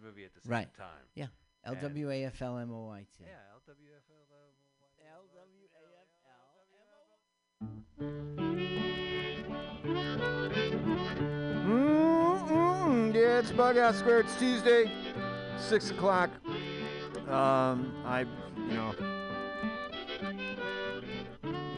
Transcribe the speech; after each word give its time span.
the 0.00 0.06
movie 0.06 0.24
at 0.24 0.34
the 0.34 0.40
same 0.40 0.50
Right. 0.52 0.74
time. 0.74 1.06
Yeah. 1.14 1.28
And- 1.64 1.76
L 1.76 1.82
W 1.82 2.10
A 2.10 2.24
F 2.24 2.40
L 2.42 2.58
M 2.58 2.72
O 2.72 2.86
Y 2.86 3.06
T. 3.16 3.24
Yeah, 3.24 3.36
LWFL. 3.54 4.54
L 5.12 5.26
W 5.34 5.68
A 5.74 6.00
F 6.00 7.20
Mm-mm. 11.80 13.14
Yeah, 13.14 13.38
it's 13.38 13.52
Bughouse 13.52 13.98
Square. 13.98 14.20
It's 14.20 14.36
Tuesday, 14.38 14.90
six 15.58 15.90
o'clock. 15.90 16.30
Um, 17.28 17.94
I, 18.04 18.26
you 18.56 18.74
know, 18.74 18.94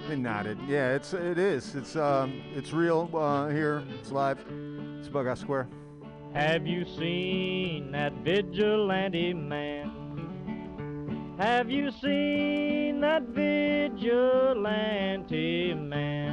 been 0.09 0.23
nodded. 0.23 0.59
Yeah, 0.67 0.95
it's 0.95 1.13
it 1.13 1.39
is. 1.39 1.75
It's 1.75 1.97
um, 1.97 2.43
it's 2.55 2.73
real 2.73 3.11
uh, 3.15 3.49
here. 3.49 3.83
It's 4.01 4.11
live. 4.11 4.39
It's 4.99 5.09
Bughouse 5.09 5.39
Square. 5.41 5.69
Have 6.35 6.67
you 6.67 6.85
seen 6.87 7.93
that 7.93 8.15
vigilante 8.25 9.35
man? 9.35 11.37
Have 11.39 11.71
you 11.71 11.91
seen 11.91 13.03
that 13.03 13.25
vigilante 13.25 14.15
man? 15.75 16.33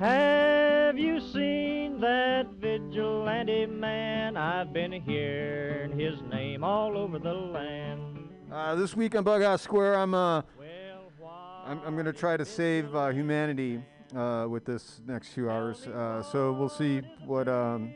Have 0.00 0.98
you 0.98 1.20
seen 1.20 2.00
that 2.00 2.48
vigilante 2.58 3.66
man? 3.66 4.36
I've 4.36 4.72
been 4.72 4.90
hearing 4.90 5.96
his 5.96 6.20
name 6.22 6.64
all 6.64 6.98
over 6.98 7.20
the 7.20 7.32
land. 7.32 8.28
Uh, 8.50 8.74
this 8.74 8.96
week 8.96 9.14
on 9.14 9.22
Bug 9.22 9.42
Out 9.42 9.60
Square, 9.60 10.00
I'm 10.00 10.14
uh, 10.14 10.42
Well, 10.58 11.12
I'm, 11.64 11.80
I'm 11.86 11.94
gonna 11.96 12.12
try 12.12 12.36
to 12.36 12.44
save 12.44 12.92
uh, 12.96 13.10
humanity 13.10 13.80
uh, 14.16 14.46
with 14.48 14.64
this 14.64 15.00
next 15.06 15.28
few 15.28 15.50
hours. 15.50 15.86
Uh, 15.86 16.22
so 16.22 16.52
we'll 16.52 16.68
see 16.68 17.02
what 17.24 17.48
um, 17.48 17.94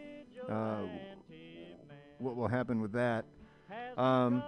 uh, 0.49 0.83
what 2.19 2.37
will 2.37 2.49
happen 2.49 2.81
with 2.81 2.93
that. 2.93 3.25
Um, 3.97 4.43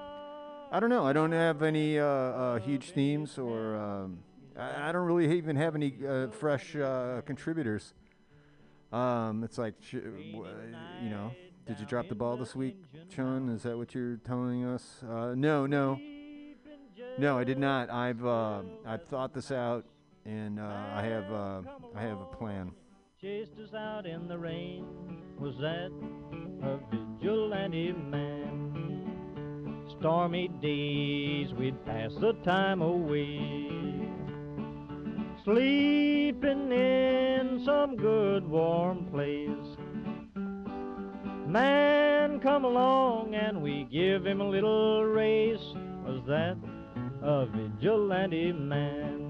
I 0.72 0.78
don't 0.78 0.90
know. 0.90 1.04
I 1.04 1.12
don't 1.12 1.32
have 1.32 1.62
any 1.62 1.98
uh, 1.98 2.04
uh, 2.04 2.58
huge 2.60 2.92
themes, 2.92 3.38
or 3.38 3.76
um, 3.76 4.18
I, 4.56 4.88
I 4.88 4.92
don't 4.92 5.06
really 5.06 5.36
even 5.36 5.56
have 5.56 5.74
any 5.74 5.94
uh, 6.08 6.28
fresh 6.28 6.76
uh, 6.76 7.22
contributors. 7.26 7.94
Um, 8.92 9.44
it's 9.44 9.58
like, 9.58 9.74
you 9.92 11.10
know, 11.10 11.32
did 11.66 11.78
you 11.78 11.86
drop 11.86 12.08
the 12.08 12.14
ball 12.14 12.36
this 12.36 12.56
week, 12.56 12.76
Sean? 13.14 13.48
Is 13.50 13.62
that 13.62 13.76
what 13.76 13.94
you're 13.94 14.16
telling 14.18 14.64
us? 14.64 15.02
Uh, 15.08 15.34
no, 15.36 15.66
no, 15.66 15.98
no. 17.18 17.38
I 17.38 17.44
did 17.44 17.58
not. 17.58 17.90
I've 17.90 18.24
uh, 18.24 18.62
I've 18.84 19.04
thought 19.04 19.32
this 19.32 19.52
out, 19.52 19.84
and 20.24 20.58
uh, 20.60 20.62
I 20.94 21.02
have 21.02 21.32
uh, 21.32 21.62
I 21.94 22.02
have 22.02 22.20
a 22.20 22.36
plan. 22.36 22.72
chased 23.20 23.58
us 23.62 23.74
out 23.74 24.06
in 24.06 24.28
the 24.28 24.38
rain. 24.38 24.84
Was 25.38 25.54
that 25.60 25.90
a 26.62 26.78
vigilante 26.90 27.92
man? 27.92 29.86
Stormy 29.98 30.48
days, 30.62 31.52
we'd 31.54 31.84
pass 31.84 32.12
the 32.20 32.32
time 32.44 32.80
away. 32.80 33.38
Sleeping 35.44 36.72
in 36.72 37.62
some 37.64 37.96
good 37.96 38.48
warm 38.48 39.06
place. 39.06 39.76
Man 41.46 42.40
come 42.40 42.64
along 42.64 43.34
and 43.34 43.60
we 43.60 43.84
give 43.90 44.24
him 44.24 44.40
a 44.40 44.48
little 44.48 45.04
race. 45.04 45.74
Was 46.06 46.22
that 46.28 46.56
a 47.22 47.46
vigilante 47.46 48.52
man? 48.52 49.29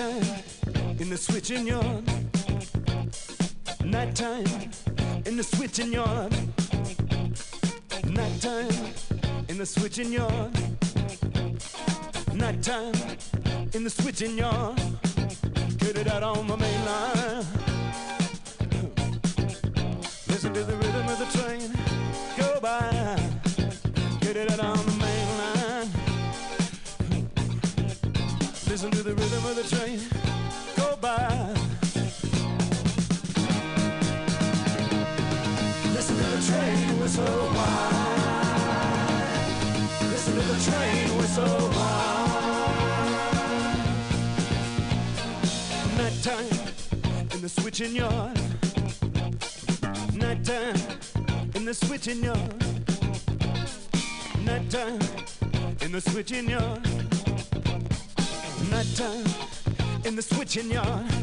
Nighttime 0.00 0.96
in 0.98 1.10
the 1.10 1.16
switching 1.18 1.66
yard. 1.66 2.04
Nighttime 3.84 4.70
in 5.26 5.36
the 5.36 5.42
switching 5.42 5.92
yard. 5.92 6.32
Nighttime 8.06 8.94
in 9.50 9.58
the 9.58 9.66
switching 9.66 10.10
yard. 10.10 10.54
Nighttime 12.32 12.94
in 13.74 13.84
the 13.84 13.90
switching 13.90 14.38
yard. 14.38 14.80
Get 15.76 15.98
it 15.98 16.06
out 16.06 16.22
on 16.22 16.46
my 16.46 16.56
main 16.56 16.84
line. 16.86 17.44
Listen 20.28 20.54
to 20.54 20.64
the 20.64 20.76
rhythm 20.76 21.08
of 21.08 21.18
the 21.18 21.28
train 21.38 21.76
go 22.38 22.58
by. 22.58 23.20
Get 24.22 24.36
it 24.38 24.50
out 24.50 24.60
on 24.60 24.89
Listen 28.82 28.96
to 28.96 29.02
the 29.02 29.14
rhythm 29.14 29.44
of 29.44 29.56
the 29.56 29.62
train 29.76 30.00
go 30.74 30.96
by. 31.02 31.52
Listen 35.92 36.16
to 36.16 36.22
the 36.22 36.40
train 36.46 36.98
whistle 36.98 37.26
whine. 37.56 38.08
Listen 40.10 40.34
to 40.34 40.40
the 40.40 40.58
train 40.64 41.18
whistle 41.18 41.68
whine. 41.76 42.30
Nighttime 45.98 46.58
in 47.34 47.40
the 47.42 47.50
switching 47.50 47.94
yard. 47.94 48.40
Nighttime 50.14 50.80
in 51.54 51.66
the 51.66 51.74
switching 51.74 52.24
yard. 52.24 52.64
Nighttime 54.42 55.00
in 55.82 55.92
the 55.92 56.00
switching 56.00 56.48
yard. 56.48 56.89
Nighttime 58.80 59.26
in 60.06 60.16
the 60.16 60.22
switching 60.22 60.70
yard. 60.70 61.19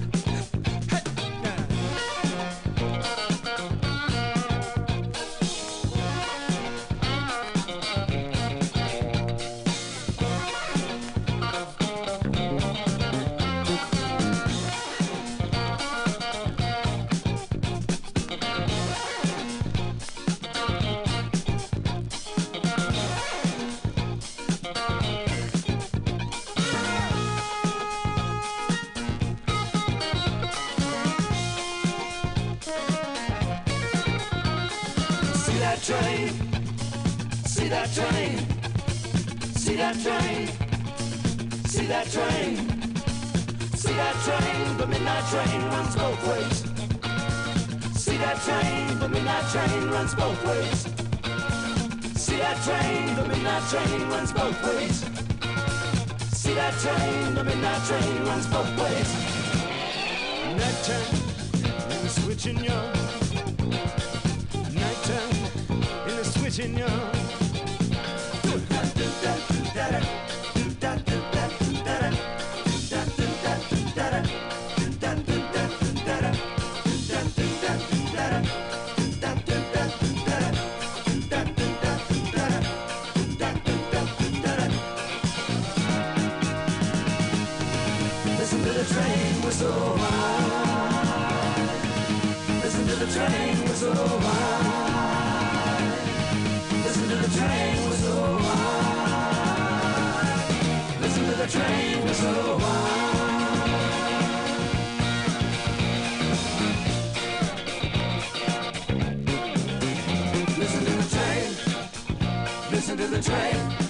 Listen 112.77 112.97
to 112.97 113.07
the 113.07 113.21
train. 113.21 113.86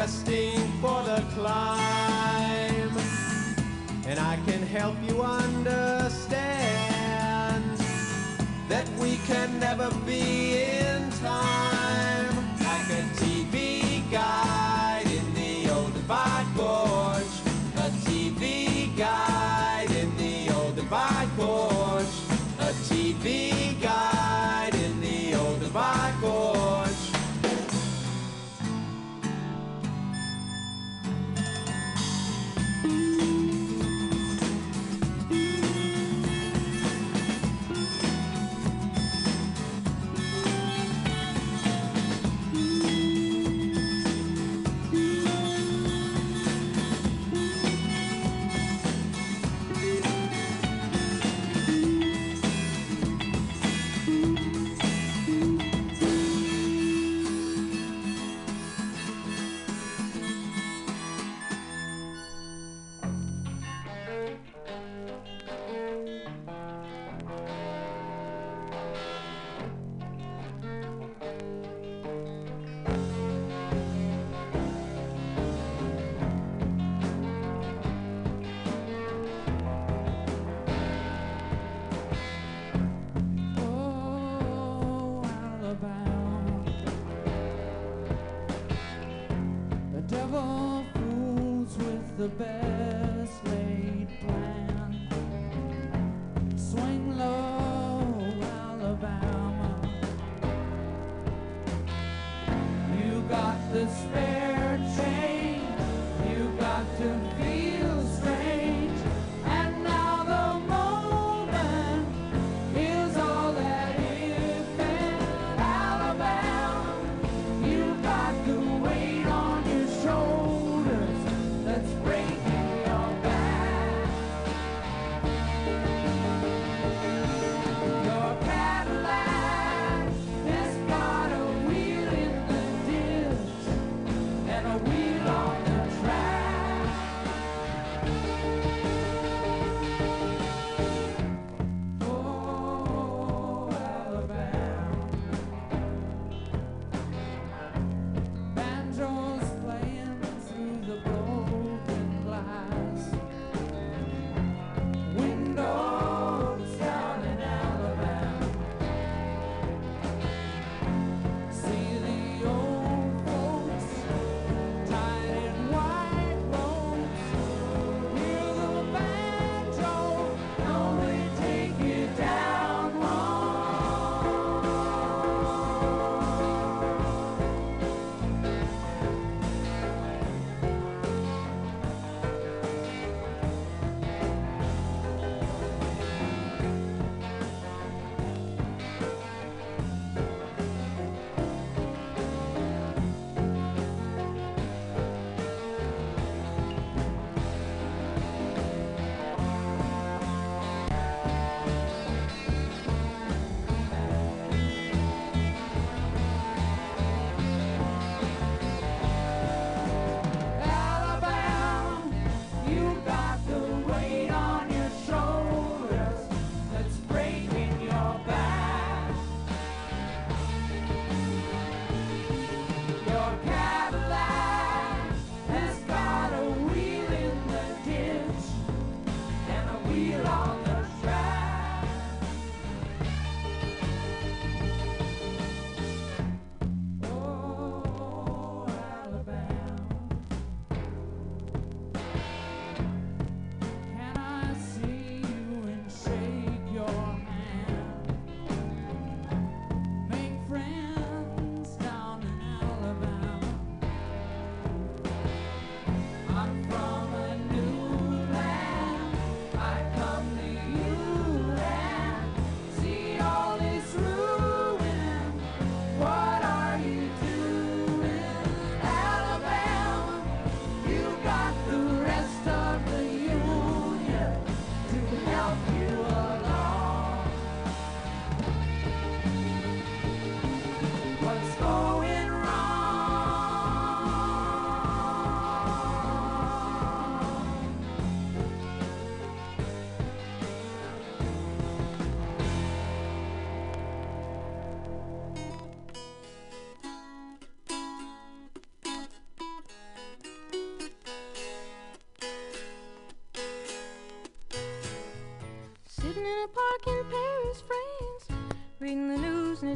resting 0.00 0.58
for 0.80 1.02
the 1.02 1.22
climb. 1.34 2.96
And 4.06 4.18
I 4.18 4.38
can 4.46 4.62
help 4.62 4.96
you 5.06 5.20
understand 5.20 6.40
that 8.70 8.88
we 8.98 9.18
can 9.26 9.60
never 9.60 9.90
be 10.06 10.79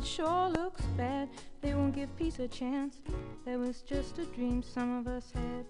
it 0.05 0.07
sure 0.07 0.51
looks 0.51 0.83
bad. 0.99 1.31
They 1.63 1.73
won't 1.73 1.95
give 1.95 2.15
peace 2.19 2.39
a 2.39 2.47
chance. 2.47 3.01
That 3.47 3.59
was 3.59 3.81
just 3.81 4.19
a 4.19 4.27
dream 4.27 4.63
some 4.63 4.99
of 4.99 5.07
us 5.07 5.33
had. 5.33 5.65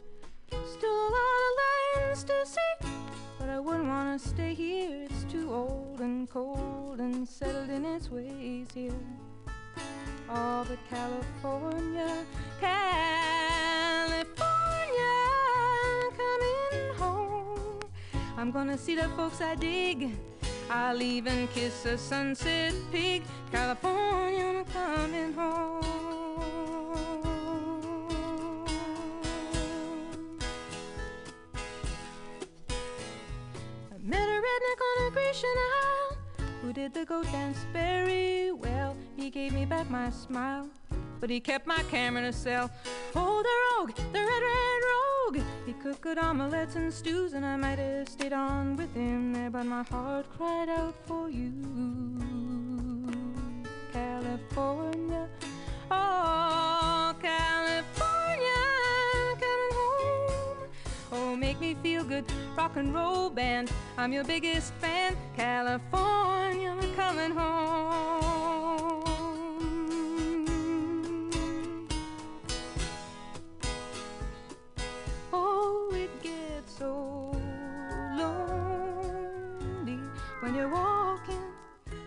Still 0.66 0.90
a 0.90 1.10
lot 1.18 1.40
of 1.46 1.52
lands 2.02 2.24
to 2.24 2.44
see, 2.44 2.88
but 3.38 3.48
I 3.48 3.60
wouldn't 3.60 3.86
want 3.86 4.20
to 4.20 4.28
stay 4.28 4.52
here. 4.52 5.06
It's 5.08 5.22
too 5.32 5.54
old 5.54 6.00
and 6.00 6.28
cold 6.28 6.98
and 6.98 7.28
settled 7.28 7.70
in 7.70 7.84
its 7.84 8.10
ways 8.10 8.66
here. 8.74 9.00
All 10.28 10.64
but 10.64 10.78
California, 10.90 12.24
California, 12.60 14.34
coming 16.18 16.94
home. 16.96 17.80
I'm 18.36 18.50
gonna 18.50 18.76
see 18.76 18.96
the 18.96 19.08
folks 19.10 19.40
I 19.40 19.54
dig. 19.54 20.10
I'll 20.70 21.02
even 21.02 21.46
kiss 21.48 21.84
a 21.84 21.98
sunset 21.98 22.74
pig. 22.90 23.22
California, 23.52 24.44
I'm 24.44 24.64
coming 24.64 25.32
home. 25.32 25.82
I 33.92 33.98
met 34.02 34.28
a 34.28 34.40
redneck 34.46 34.80
on 34.88 35.06
a 35.06 35.10
Grecian 35.10 35.56
Isle 35.56 36.16
who 36.62 36.72
did 36.72 36.94
the 36.94 37.04
goat 37.04 37.26
dance 37.26 37.58
very 37.72 38.52
well. 38.52 38.96
He 39.16 39.30
gave 39.30 39.52
me 39.52 39.64
back 39.66 39.90
my 39.90 40.10
smile, 40.10 40.68
but 41.24 41.30
he 41.30 41.40
kept 41.40 41.66
my 41.66 41.82
camera 41.90 42.20
in 42.20 42.28
a 42.28 42.32
cell. 42.34 42.70
Oh, 43.16 43.42
the 43.42 43.56
rogue, 43.64 43.96
the 44.12 44.18
red, 44.18 44.42
red 44.42 44.80
rogue. 44.92 45.42
He 45.64 45.72
cooked 45.72 46.02
good 46.02 46.18
omelets 46.18 46.76
and 46.76 46.92
stews, 46.92 47.32
and 47.32 47.46
I 47.46 47.56
might 47.56 47.78
have 47.78 48.10
stayed 48.10 48.34
on 48.34 48.76
with 48.76 48.92
him 48.94 49.32
there, 49.32 49.48
but 49.48 49.64
my 49.64 49.84
heart 49.84 50.26
cried 50.36 50.68
out 50.68 50.94
for 51.06 51.30
you, 51.30 51.50
California. 53.90 55.26
Oh, 55.90 57.14
California, 57.22 58.66
coming 59.40 59.72
home. 59.80 60.68
Oh, 61.10 61.34
make 61.34 61.58
me 61.58 61.74
feel 61.82 62.04
good, 62.04 62.26
rock 62.54 62.76
and 62.76 62.94
roll 62.94 63.30
band. 63.30 63.72
I'm 63.96 64.12
your 64.12 64.24
biggest 64.24 64.74
fan, 64.74 65.16
California, 65.34 66.76
coming 66.94 67.30
home. 67.30 69.13
So 76.78 77.30
lonely 78.18 80.00
when 80.40 80.54
you're 80.56 80.68
walking 80.68 81.42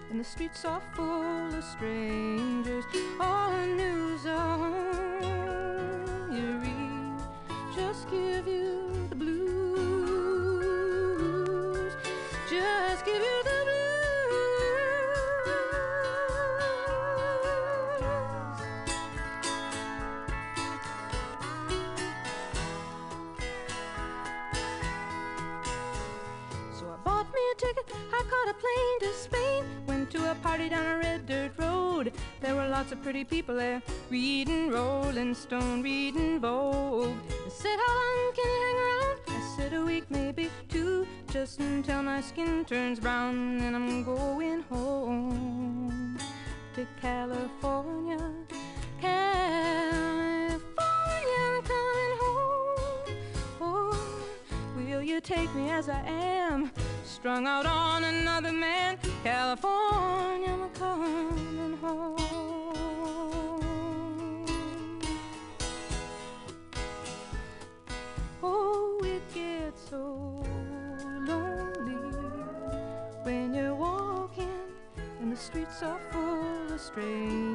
and 0.10 0.20
the 0.20 0.24
streets 0.24 0.66
are 0.66 0.82
full 0.94 1.56
of 1.56 1.64
strangers. 1.64 2.84
All 3.20 3.52
the 3.52 3.66
news 3.68 4.26
on 4.26 4.74
you 6.36 6.58
read 6.58 7.20
just 7.76 8.10
give 8.10 8.46
you 8.48 9.08
the 9.10 9.16
blues. 9.16 9.48
Just 12.50 13.06
give 13.06 13.22
you 13.22 13.44
the 13.44 13.57
caught 28.38 28.50
a 28.50 28.54
plane 28.54 29.00
to 29.00 29.14
Spain. 29.18 29.64
Went 29.88 30.12
to 30.12 30.32
a 30.32 30.36
party 30.36 30.70
down 30.70 30.86
a 30.86 30.98
red 31.00 31.26
dirt 31.26 31.52
road. 31.58 32.14
There 32.42 32.56
were 32.56 32.68
lots 32.68 32.92
of 32.92 33.02
pretty 33.02 33.24
people 33.24 33.56
there, 33.56 33.82
reading 34.10 34.70
Rolling 34.70 35.34
Stone, 35.34 35.82
reading 35.82 36.40
Vogue. 36.40 37.16
They 37.30 37.50
said, 37.50 37.78
How 37.86 37.94
long 37.96 38.34
can 38.36 38.46
you 38.46 38.60
hang 38.66 38.78
around? 38.86 39.20
I 39.28 39.56
said, 39.56 39.74
A 39.74 39.84
week, 39.84 40.06
maybe 40.10 40.50
two, 40.70 41.08
just 41.32 41.60
until 41.60 42.04
my 42.04 42.22
skin 42.22 42.66
turns 42.66 43.00
brown. 43.00 43.60
And 43.62 43.76
I'm 43.76 44.04
going 44.04 44.62
home 44.64 46.18
to 46.76 46.88
California. 47.02 48.20
California, 49.02 50.68
I'm 51.48 51.62
coming 51.72 52.14
home. 52.22 53.16
Oh, 53.62 54.24
will 54.76 55.02
you 55.02 55.22
take 55.22 55.54
me 55.56 55.70
as 55.70 55.90
I 55.90 56.02
am? 56.02 56.72
Strung 57.18 57.48
out 57.48 57.66
on 57.66 58.04
another 58.04 58.52
man. 58.52 59.00
California, 59.24 60.52
I'm 60.54 60.70
coming 60.70 61.76
home. 61.82 62.16
Oh, 68.44 69.02
it 69.04 69.24
gets 69.34 69.90
so 69.90 70.44
lonely 71.26 71.96
when 73.24 73.56
you're 73.56 73.74
walking 73.74 74.48
and 75.20 75.32
the 75.32 75.38
streets 75.38 75.82
are 75.82 76.00
full 76.12 76.72
of 76.72 76.80
strangers. 76.80 77.47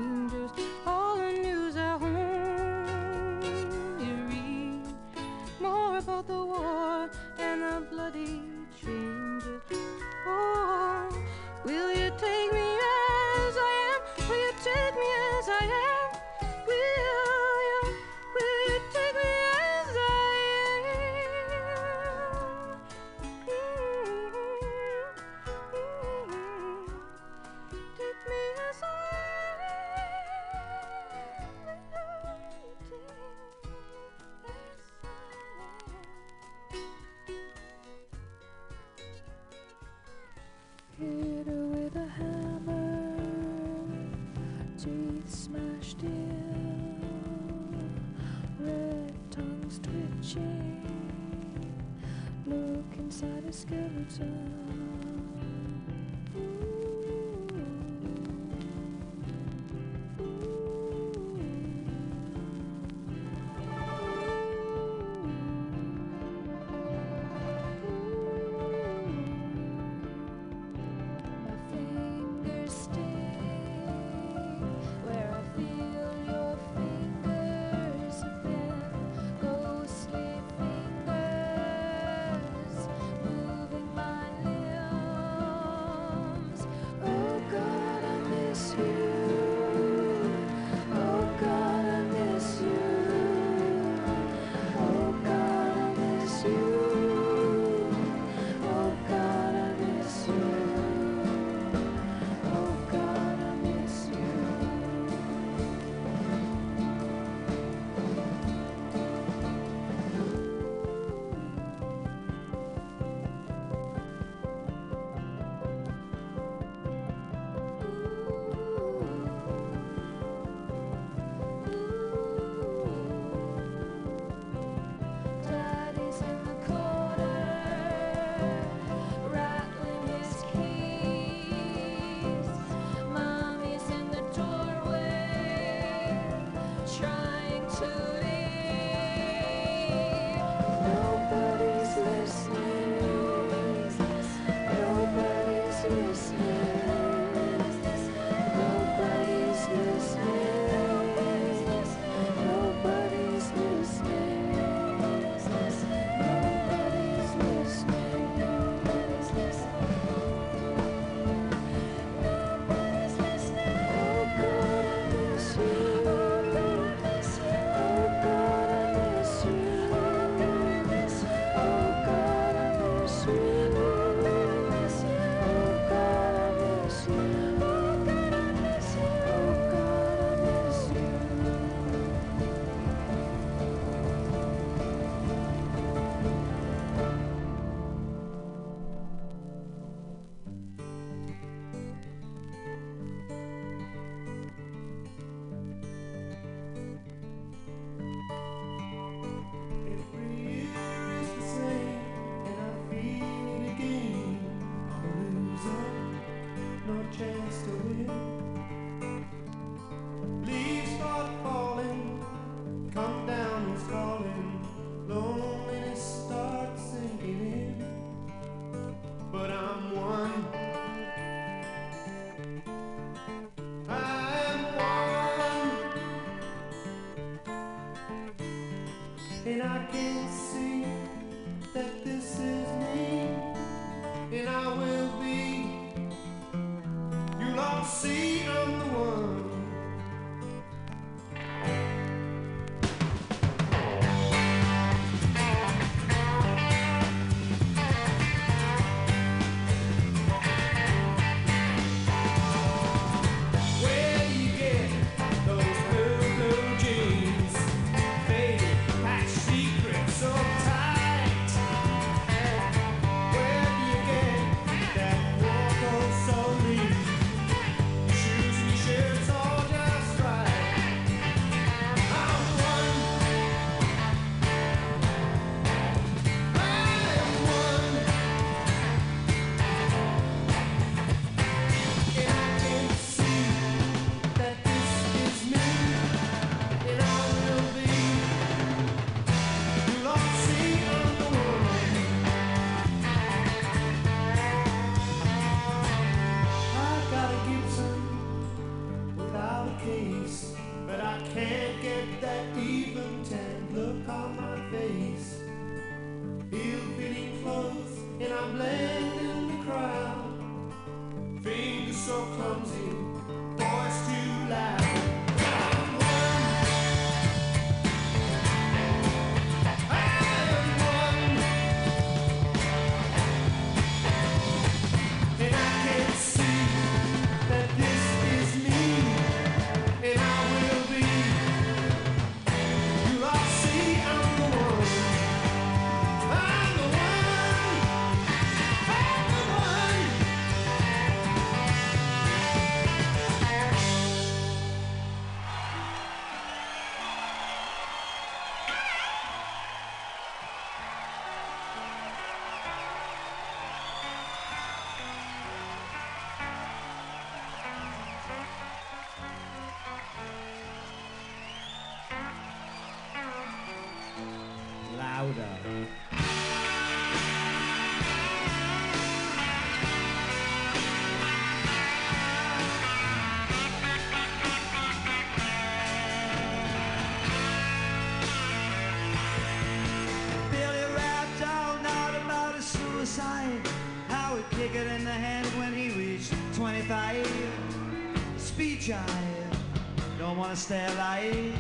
wanna 390.53 390.61
stay 390.61 391.51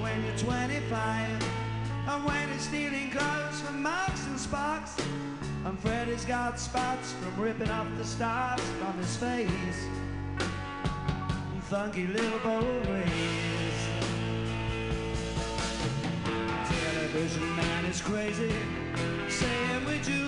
when 0.00 0.24
you're 0.24 0.38
25 0.38 1.30
and 2.08 2.24
when 2.24 2.48
it's 2.48 2.64
stealing 2.64 3.10
clothes 3.10 3.60
from 3.60 3.80
Marks 3.80 4.26
and 4.26 4.36
Sparks 4.36 4.96
and 5.64 5.78
Freddy's 5.78 6.24
got 6.24 6.58
spots 6.58 7.12
from 7.12 7.40
ripping 7.40 7.70
off 7.70 7.86
the 7.96 8.04
stars 8.04 8.60
from 8.80 8.98
his 8.98 9.16
face 9.16 9.86
and 10.40 11.62
funky 11.62 12.08
little 12.08 12.40
boys. 12.40 13.08
Television 16.68 17.54
man 17.54 17.84
is 17.84 18.00
crazy 18.00 18.52
saying 19.28 19.84
we 19.86 19.98
do 20.00 20.27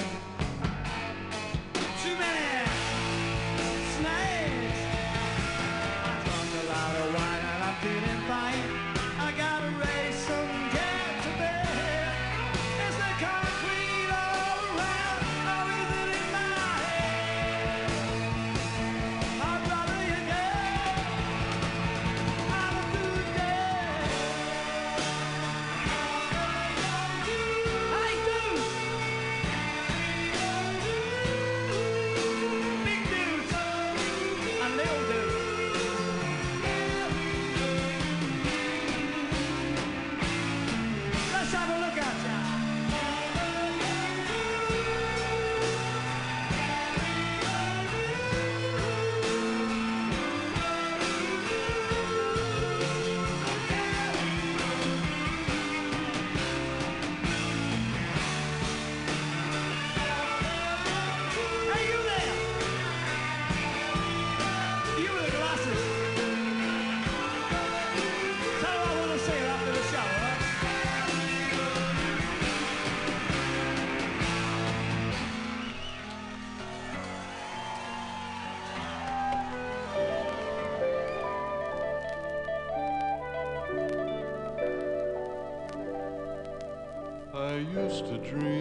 dream 88.31 88.60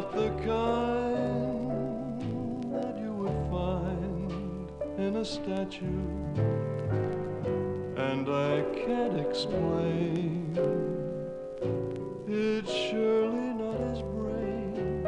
not 0.00 0.12
the 0.12 0.30
kind 0.46 1.92
that 2.72 2.96
you 2.98 3.12
would 3.12 3.38
find 3.50 4.70
in 4.96 5.16
a 5.16 5.24
statue. 5.24 6.06
And 7.96 8.26
I 8.28 8.62
can't 8.86 9.18
explain, 9.20 10.56
it's 12.26 12.72
surely 12.72 13.52
not 13.62 13.78
his 13.90 14.02
brain 14.16 15.02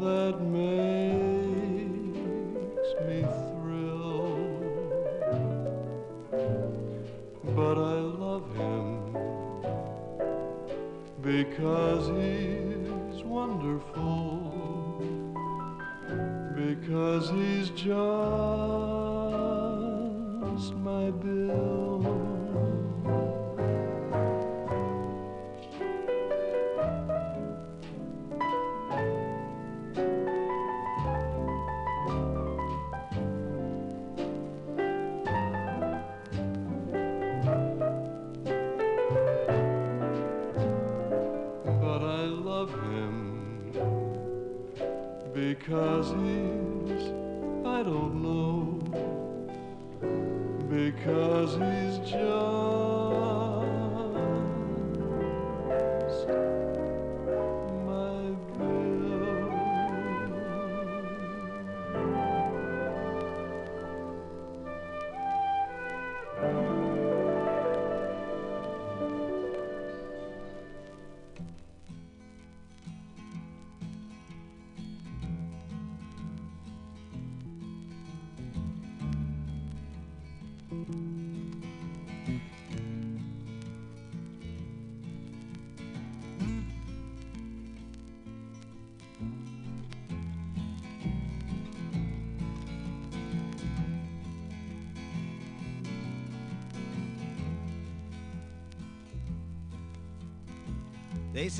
that 0.00 0.34
makes 0.40 1.60
me 3.06 3.18
thrill. 3.50 4.34
But 7.54 7.76
I 7.78 7.98
love 8.24 8.46
him 8.56 8.82
because 11.22 12.08
he's 12.08 12.51
because 16.82 17.30
he's 17.30 17.70
just 17.70 18.41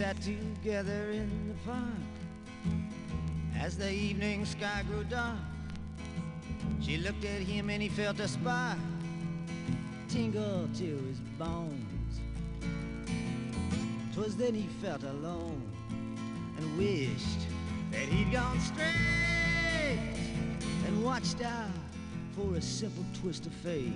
sat 0.02 0.20
together 0.20 1.12
in 1.12 1.30
the 1.46 1.54
park 1.64 1.78
as 3.56 3.78
the 3.78 3.88
evening 3.88 4.44
sky 4.44 4.82
grew 4.88 5.04
dark. 5.04 5.38
She 6.80 6.96
looked 6.96 7.24
at 7.24 7.40
him 7.42 7.70
and 7.70 7.80
he 7.80 7.88
felt 7.88 8.18
a 8.18 8.26
spark 8.26 8.78
tingle 10.08 10.68
to 10.74 10.84
his 11.08 11.20
bones. 11.38 12.20
'Twas 14.12 14.36
then 14.36 14.54
he 14.54 14.66
felt 14.82 15.04
alone 15.04 15.62
and 16.56 16.76
wished 16.76 17.46
that 17.92 18.08
he'd 18.08 18.32
gone 18.32 18.58
straight 18.58 20.00
and 20.84 21.04
watched 21.04 21.42
out 21.44 21.78
for 22.34 22.56
a 22.56 22.60
simple 22.60 23.04
twist 23.20 23.46
of 23.46 23.52
fate. 23.52 23.92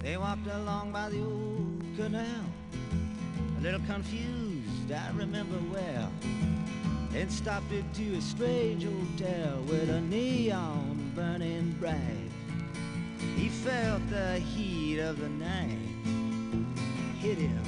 They 0.00 0.18
walked 0.18 0.46
along 0.46 0.92
by 0.92 1.08
the 1.08 1.20
old 1.22 1.69
canal, 2.00 2.46
a 3.58 3.60
little 3.60 3.80
confused, 3.80 4.90
I 4.90 5.10
remember 5.14 5.58
well. 5.70 6.10
Then 7.10 7.28
stopped 7.28 7.70
into 7.72 8.16
a 8.16 8.22
strange 8.22 8.84
hotel 8.84 9.60
with 9.68 9.90
a 9.90 10.00
neon 10.00 11.12
burning 11.14 11.76
bright. 11.78 12.30
He 13.36 13.50
felt 13.50 14.00
the 14.08 14.38
heat 14.38 14.98
of 14.98 15.20
the 15.20 15.28
night 15.28 15.76
hit 17.18 17.36
him 17.36 17.62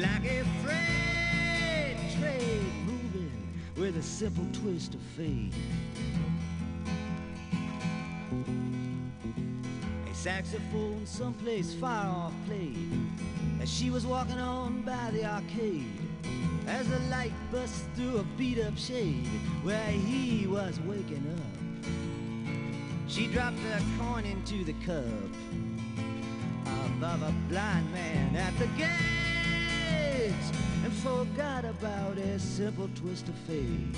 like 0.00 0.24
a 0.24 0.42
freight 0.64 1.98
train 2.18 2.86
moving 2.86 3.60
with 3.76 3.98
a 3.98 4.02
simple 4.02 4.46
twist 4.54 4.94
of 4.94 5.02
fate. 5.18 5.52
A 10.10 10.14
saxophone 10.14 11.04
someplace 11.04 11.74
far 11.74 12.06
off 12.06 12.32
played 12.46 13.05
as 13.66 13.72
she 13.72 13.90
was 13.90 14.06
walking 14.06 14.38
on 14.38 14.80
by 14.82 15.10
the 15.10 15.24
arcade. 15.24 15.98
As 16.68 16.88
the 16.88 17.00
light 17.10 17.32
burst 17.50 17.84
through 17.96 18.18
a 18.18 18.22
beat 18.38 18.60
up 18.60 18.78
shade 18.78 19.26
where 19.64 19.90
he 19.90 20.46
was 20.46 20.78
waking 20.80 21.26
up, 21.34 23.10
she 23.10 23.26
dropped 23.26 23.58
a 23.58 23.82
coin 23.98 24.24
into 24.24 24.64
the 24.64 24.72
cup 24.84 25.04
above 26.86 27.22
a 27.22 27.32
blind 27.48 27.92
man 27.92 28.36
at 28.36 28.56
the 28.58 28.68
gates 28.78 30.52
and 30.84 30.92
forgot 30.92 31.64
about 31.64 32.18
a 32.18 32.38
simple 32.38 32.88
twist 32.94 33.28
of 33.28 33.34
fate. 33.48 33.96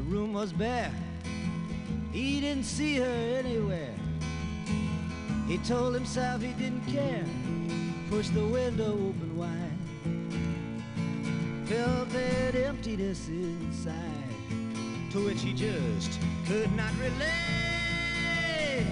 The 0.00 0.06
room 0.06 0.32
was 0.32 0.50
bare. 0.50 0.94
He 2.10 2.40
didn't 2.40 2.64
see 2.64 2.96
her 2.96 3.38
anywhere. 3.38 3.94
He 5.46 5.58
told 5.58 5.92
himself 5.92 6.40
he 6.40 6.54
didn't 6.54 6.86
care. 6.86 7.26
Pushed 8.08 8.32
the 8.32 8.46
window 8.46 8.92
open 8.92 9.36
wide. 9.36 9.78
Felt 11.68 12.08
that 12.08 12.54
emptiness 12.54 13.28
inside, 13.28 14.00
to 15.10 15.22
which 15.22 15.42
he 15.42 15.52
just 15.52 16.18
could 16.46 16.74
not 16.74 16.92
relate. 16.98 18.86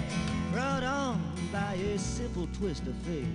Brought 0.53 0.83
on 0.83 1.19
by 1.51 1.73
a 1.73 1.97
simple 1.97 2.47
twist 2.53 2.83
of 2.85 2.93
fate. 2.97 3.25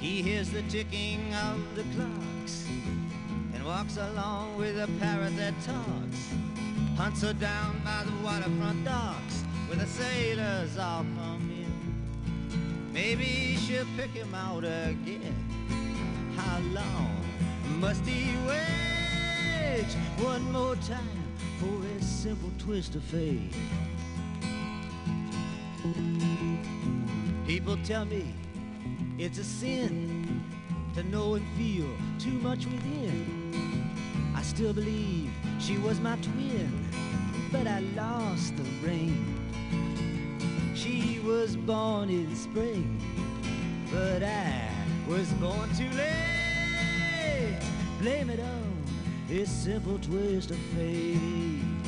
He 0.00 0.22
hears 0.22 0.48
the 0.48 0.62
ticking 0.62 1.34
of 1.34 1.58
the 1.76 1.82
clocks 1.94 2.39
and 2.39 2.39
walks 3.70 3.98
along 3.98 4.56
with 4.56 4.76
a 4.80 4.88
parrot 4.98 5.36
that 5.36 5.54
talks. 5.62 6.20
Hunts 6.96 7.22
her 7.22 7.32
down 7.32 7.80
by 7.84 8.02
the 8.04 8.12
waterfront 8.24 8.84
docks 8.84 9.44
where 9.68 9.78
the 9.78 9.86
sailors 9.86 10.76
all 10.76 11.04
come 11.14 11.48
in. 11.54 12.92
Maybe 12.92 13.56
she'll 13.60 13.86
pick 13.96 14.10
him 14.10 14.34
out 14.34 14.64
again. 14.64 15.36
How 16.36 16.58
long 16.78 17.24
must 17.78 18.04
he 18.04 18.34
wait? 18.48 19.86
One 20.18 20.50
more 20.50 20.74
time 20.74 21.22
for 21.60 21.80
a 21.96 22.02
simple 22.02 22.50
twist 22.58 22.96
of 22.96 23.04
fate. 23.04 23.54
People 27.46 27.78
tell 27.84 28.04
me 28.04 28.34
it's 29.16 29.38
a 29.38 29.44
sin 29.44 30.42
to 30.96 31.04
know 31.04 31.34
and 31.34 31.46
feel 31.56 31.86
too 32.18 32.36
much 32.48 32.66
within. 32.66 33.39
Still 34.60 34.74
believe 34.74 35.32
she 35.58 35.78
was 35.78 36.00
my 36.00 36.16
twin, 36.16 36.70
but 37.50 37.66
I 37.66 37.80
lost 37.96 38.54
the 38.58 38.62
rain. 38.86 39.24
She 40.74 41.18
was 41.24 41.56
born 41.56 42.10
in 42.10 42.36
spring, 42.36 43.00
but 43.90 44.22
I 44.22 44.68
was 45.08 45.32
born 45.40 45.66
too 45.74 45.88
late. 45.96 47.58
Blame 48.00 48.28
it 48.28 48.40
on 48.40 48.84
this 49.28 49.50
simple 49.50 49.98
twist 49.98 50.50
of 50.50 50.58
fate. 50.76 51.79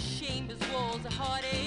shame 0.00 0.48
as 0.50 0.72
walls 0.72 1.04
are 1.06 1.12
heartache. 1.12 1.65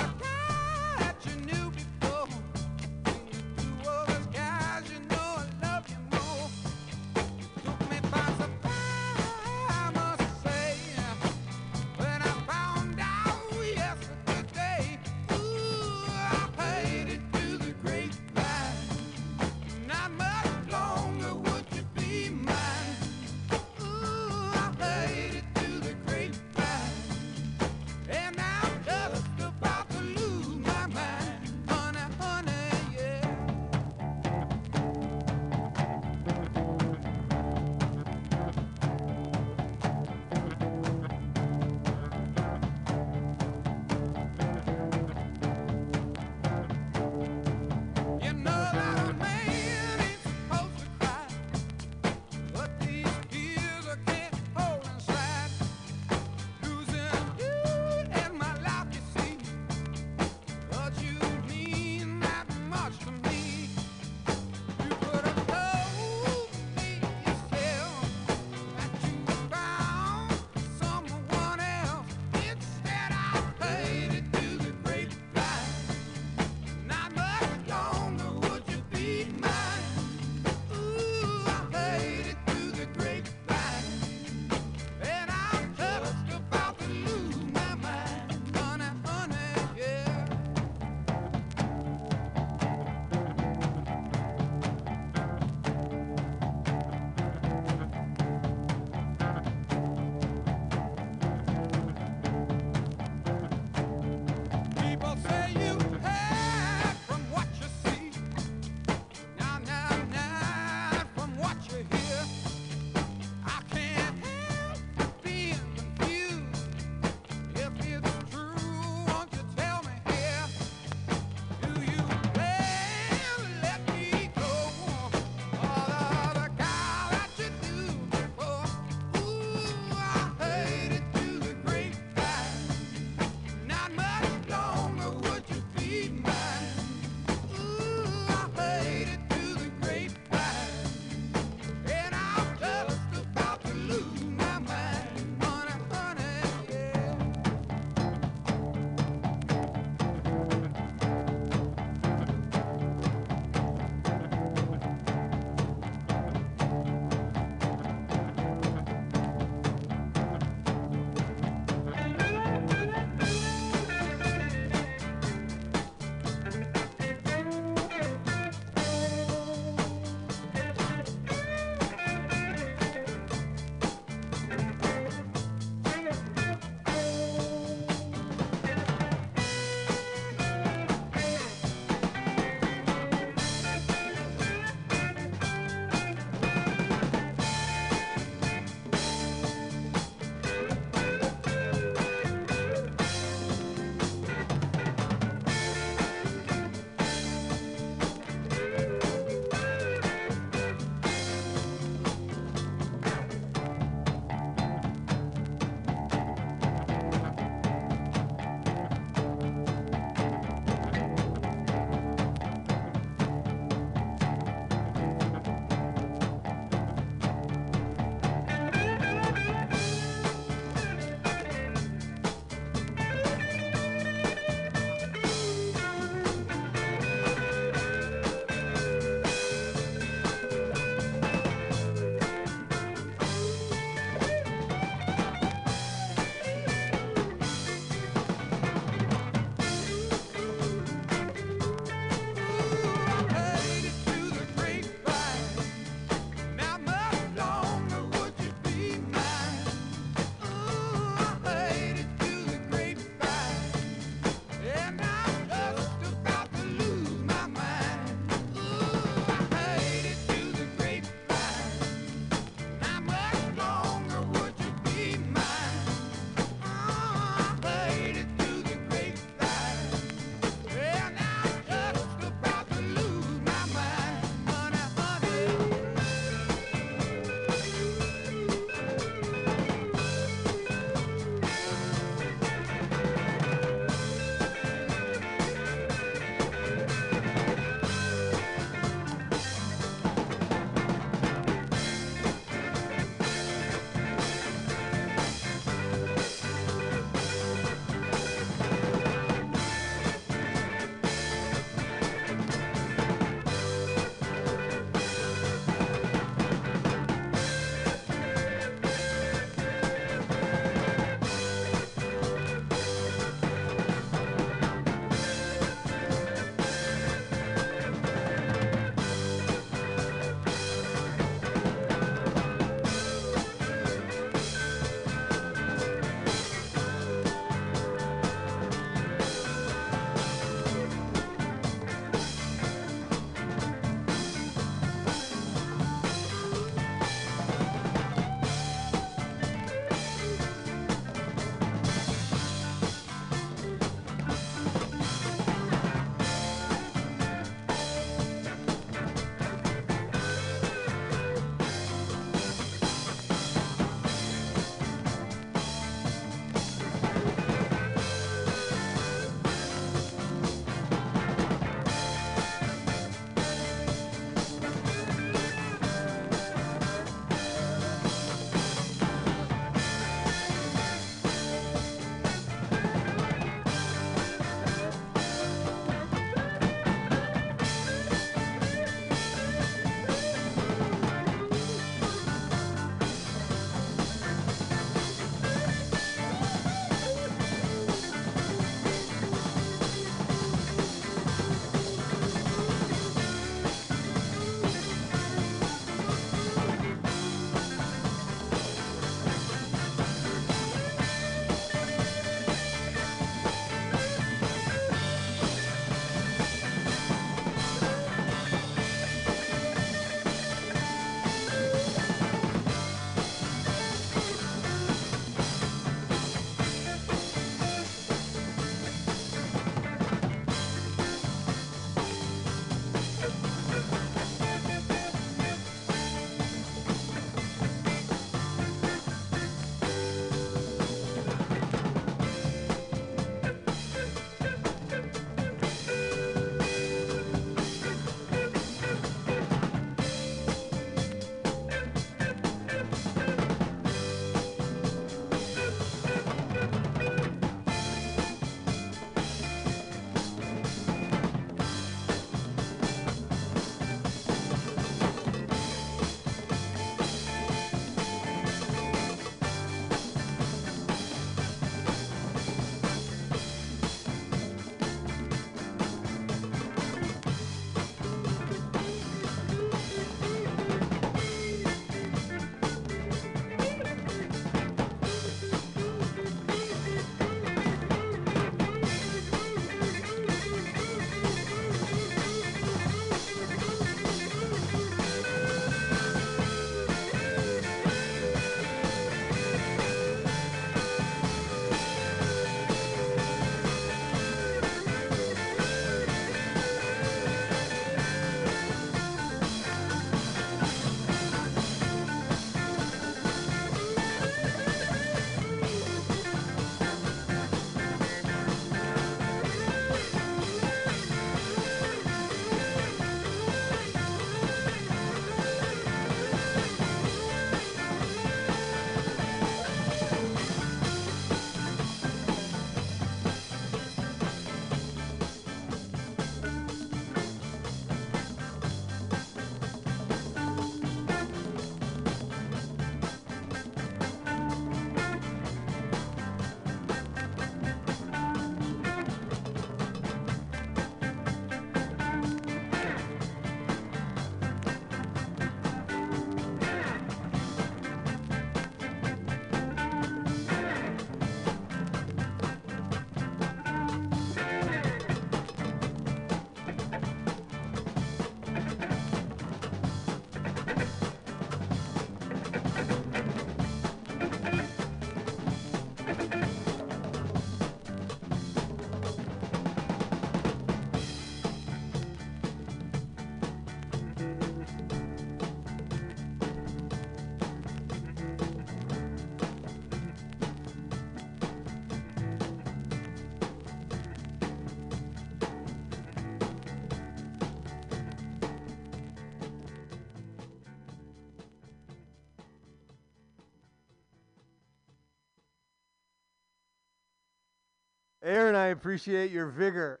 Appreciate 598.70 599.30
your 599.30 599.46
vigor. 599.46 600.00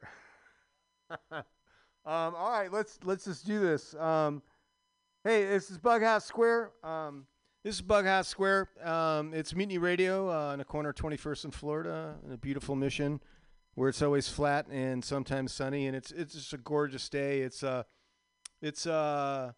um, 1.10 1.44
all 2.04 2.50
right, 2.50 2.72
let's 2.72 2.98
let's 3.04 3.24
just 3.24 3.46
do 3.46 3.60
this. 3.60 3.94
Um, 3.94 4.42
hey, 5.24 5.44
this 5.44 5.70
is 5.70 5.78
Bughouse 5.78 6.24
Square. 6.24 6.72
Um, 6.82 7.26
this 7.64 7.76
is 7.76 7.82
Bughouse 7.82 8.26
Square. 8.26 8.68
Um, 8.82 9.34
it's 9.34 9.54
Mutiny 9.54 9.78
Radio 9.78 10.30
uh, 10.30 10.52
on 10.52 10.58
the 10.58 10.64
corner 10.64 10.90
of 10.90 10.94
21st 10.96 11.44
and 11.44 11.54
Florida, 11.54 12.16
in 12.24 12.32
a 12.32 12.38
beautiful 12.38 12.74
mission 12.74 13.20
where 13.74 13.88
it's 13.88 14.02
always 14.02 14.28
flat 14.28 14.66
and 14.70 15.04
sometimes 15.04 15.52
sunny, 15.52 15.86
and 15.86 15.96
it's 15.96 16.10
it's 16.10 16.34
just 16.34 16.52
a 16.52 16.58
gorgeous 16.58 17.08
day. 17.08 17.40
It's 17.40 17.62
uh, 17.62 17.84
it's 18.62 18.86
uh, 18.86 19.52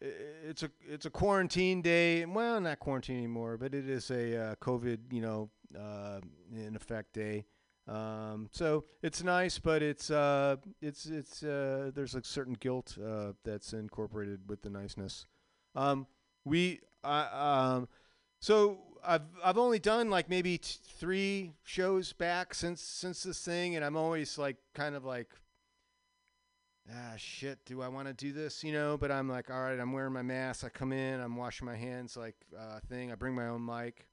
it's 0.00 0.62
a 0.62 0.70
it's 0.80 1.06
a 1.06 1.10
quarantine 1.10 1.82
day. 1.82 2.24
Well, 2.24 2.60
not 2.60 2.78
quarantine 2.78 3.16
anymore, 3.16 3.56
but 3.56 3.74
it 3.74 3.88
is 3.88 4.10
a 4.10 4.50
uh, 4.50 4.54
COVID, 4.56 5.12
you 5.12 5.20
know, 5.20 5.50
uh, 5.78 6.20
in 6.54 6.76
effect 6.76 7.12
day. 7.12 7.44
Um, 7.88 8.48
so 8.52 8.84
it's 9.02 9.22
nice, 9.22 9.58
but 9.58 9.82
it's 9.82 10.10
uh, 10.10 10.56
it's 10.82 11.06
it's 11.06 11.42
uh, 11.42 11.90
there's 11.94 12.14
a 12.14 12.22
certain 12.22 12.54
guilt 12.54 12.98
uh, 13.02 13.32
that's 13.44 13.72
incorporated 13.72 14.40
with 14.46 14.62
the 14.62 14.68
niceness. 14.68 15.26
Um, 15.74 16.06
we 16.44 16.80
um, 17.02 17.88
so 18.40 18.78
I've 19.04 19.22
I've 19.42 19.56
only 19.56 19.78
done 19.78 20.10
like 20.10 20.28
maybe 20.28 20.58
t- 20.58 20.78
three 20.98 21.52
shows 21.64 22.12
back 22.12 22.52
since 22.52 22.82
since 22.82 23.22
this 23.22 23.42
thing, 23.42 23.74
and 23.74 23.84
I'm 23.84 23.96
always 23.96 24.36
like 24.36 24.56
kind 24.74 24.94
of 24.94 25.04
like 25.04 25.28
ah 26.90 27.12
shit 27.18 27.58
do 27.66 27.82
i 27.82 27.88
want 27.88 28.08
to 28.08 28.14
do 28.14 28.32
this? 28.32 28.64
You 28.64 28.72
know 28.72 28.96
but 28.96 29.10
i'm 29.12 29.28
like 29.28 29.50
all 29.50 29.60
right 29.60 29.78
i'm 29.78 29.92
wearing 29.92 30.12
my 30.12 30.22
mask. 30.22 30.64
I 30.64 30.68
come 30.68 30.92
in 30.92 31.20
i'm 31.20 31.36
washing 31.36 31.66
my 31.66 31.76
hands 31.76 32.16
like 32.16 32.36
uh, 32.58 32.80
thing. 32.88 33.12
I 33.12 33.14
bring 33.14 33.34
my 33.34 33.48
own 33.48 33.64
mic 33.64 34.06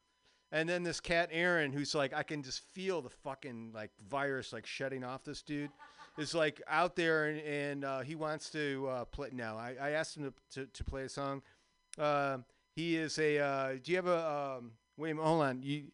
and 0.52 0.68
then 0.68 0.84
this 0.84 1.00
cat 1.00 1.30
aaron 1.32 1.72
who's 1.72 1.96
like 1.96 2.14
i 2.14 2.24
can 2.24 2.42
just 2.44 2.62
feel 2.74 3.02
the 3.02 3.10
fucking 3.10 3.72
like 3.74 3.92
virus 4.10 4.54
like 4.54 4.66
shutting 4.66 5.04
off 5.04 5.24
this 5.24 5.42
dude 5.42 5.70
is 6.18 6.34
like 6.34 6.62
out 6.68 6.96
there 6.96 7.26
and, 7.26 7.40
and 7.42 7.84
uh, 7.86 8.00
he 8.02 8.16
wants 8.16 8.50
to 8.50 8.88
uh, 8.90 9.06
play 9.06 9.30
now 9.34 9.58
I, 9.58 9.76
I 9.82 9.90
asked 9.92 10.16
him 10.18 10.32
to, 10.52 10.62
to, 10.62 10.72
to 10.72 10.84
play 10.84 11.04
a 11.04 11.10
song 11.10 11.42
uh, 11.98 12.38
he 12.76 12.96
is 12.96 13.18
a 13.20 13.40
uh, 13.40 13.74
do 13.84 13.92
you 13.92 13.98
have 13.98 14.08
a 14.08 14.58
um, 14.60 14.72
wait 14.98 15.12
a 15.12 15.14
minute, 15.16 15.28
hold 15.28 15.44
on 15.44 15.62
you 15.62 15.86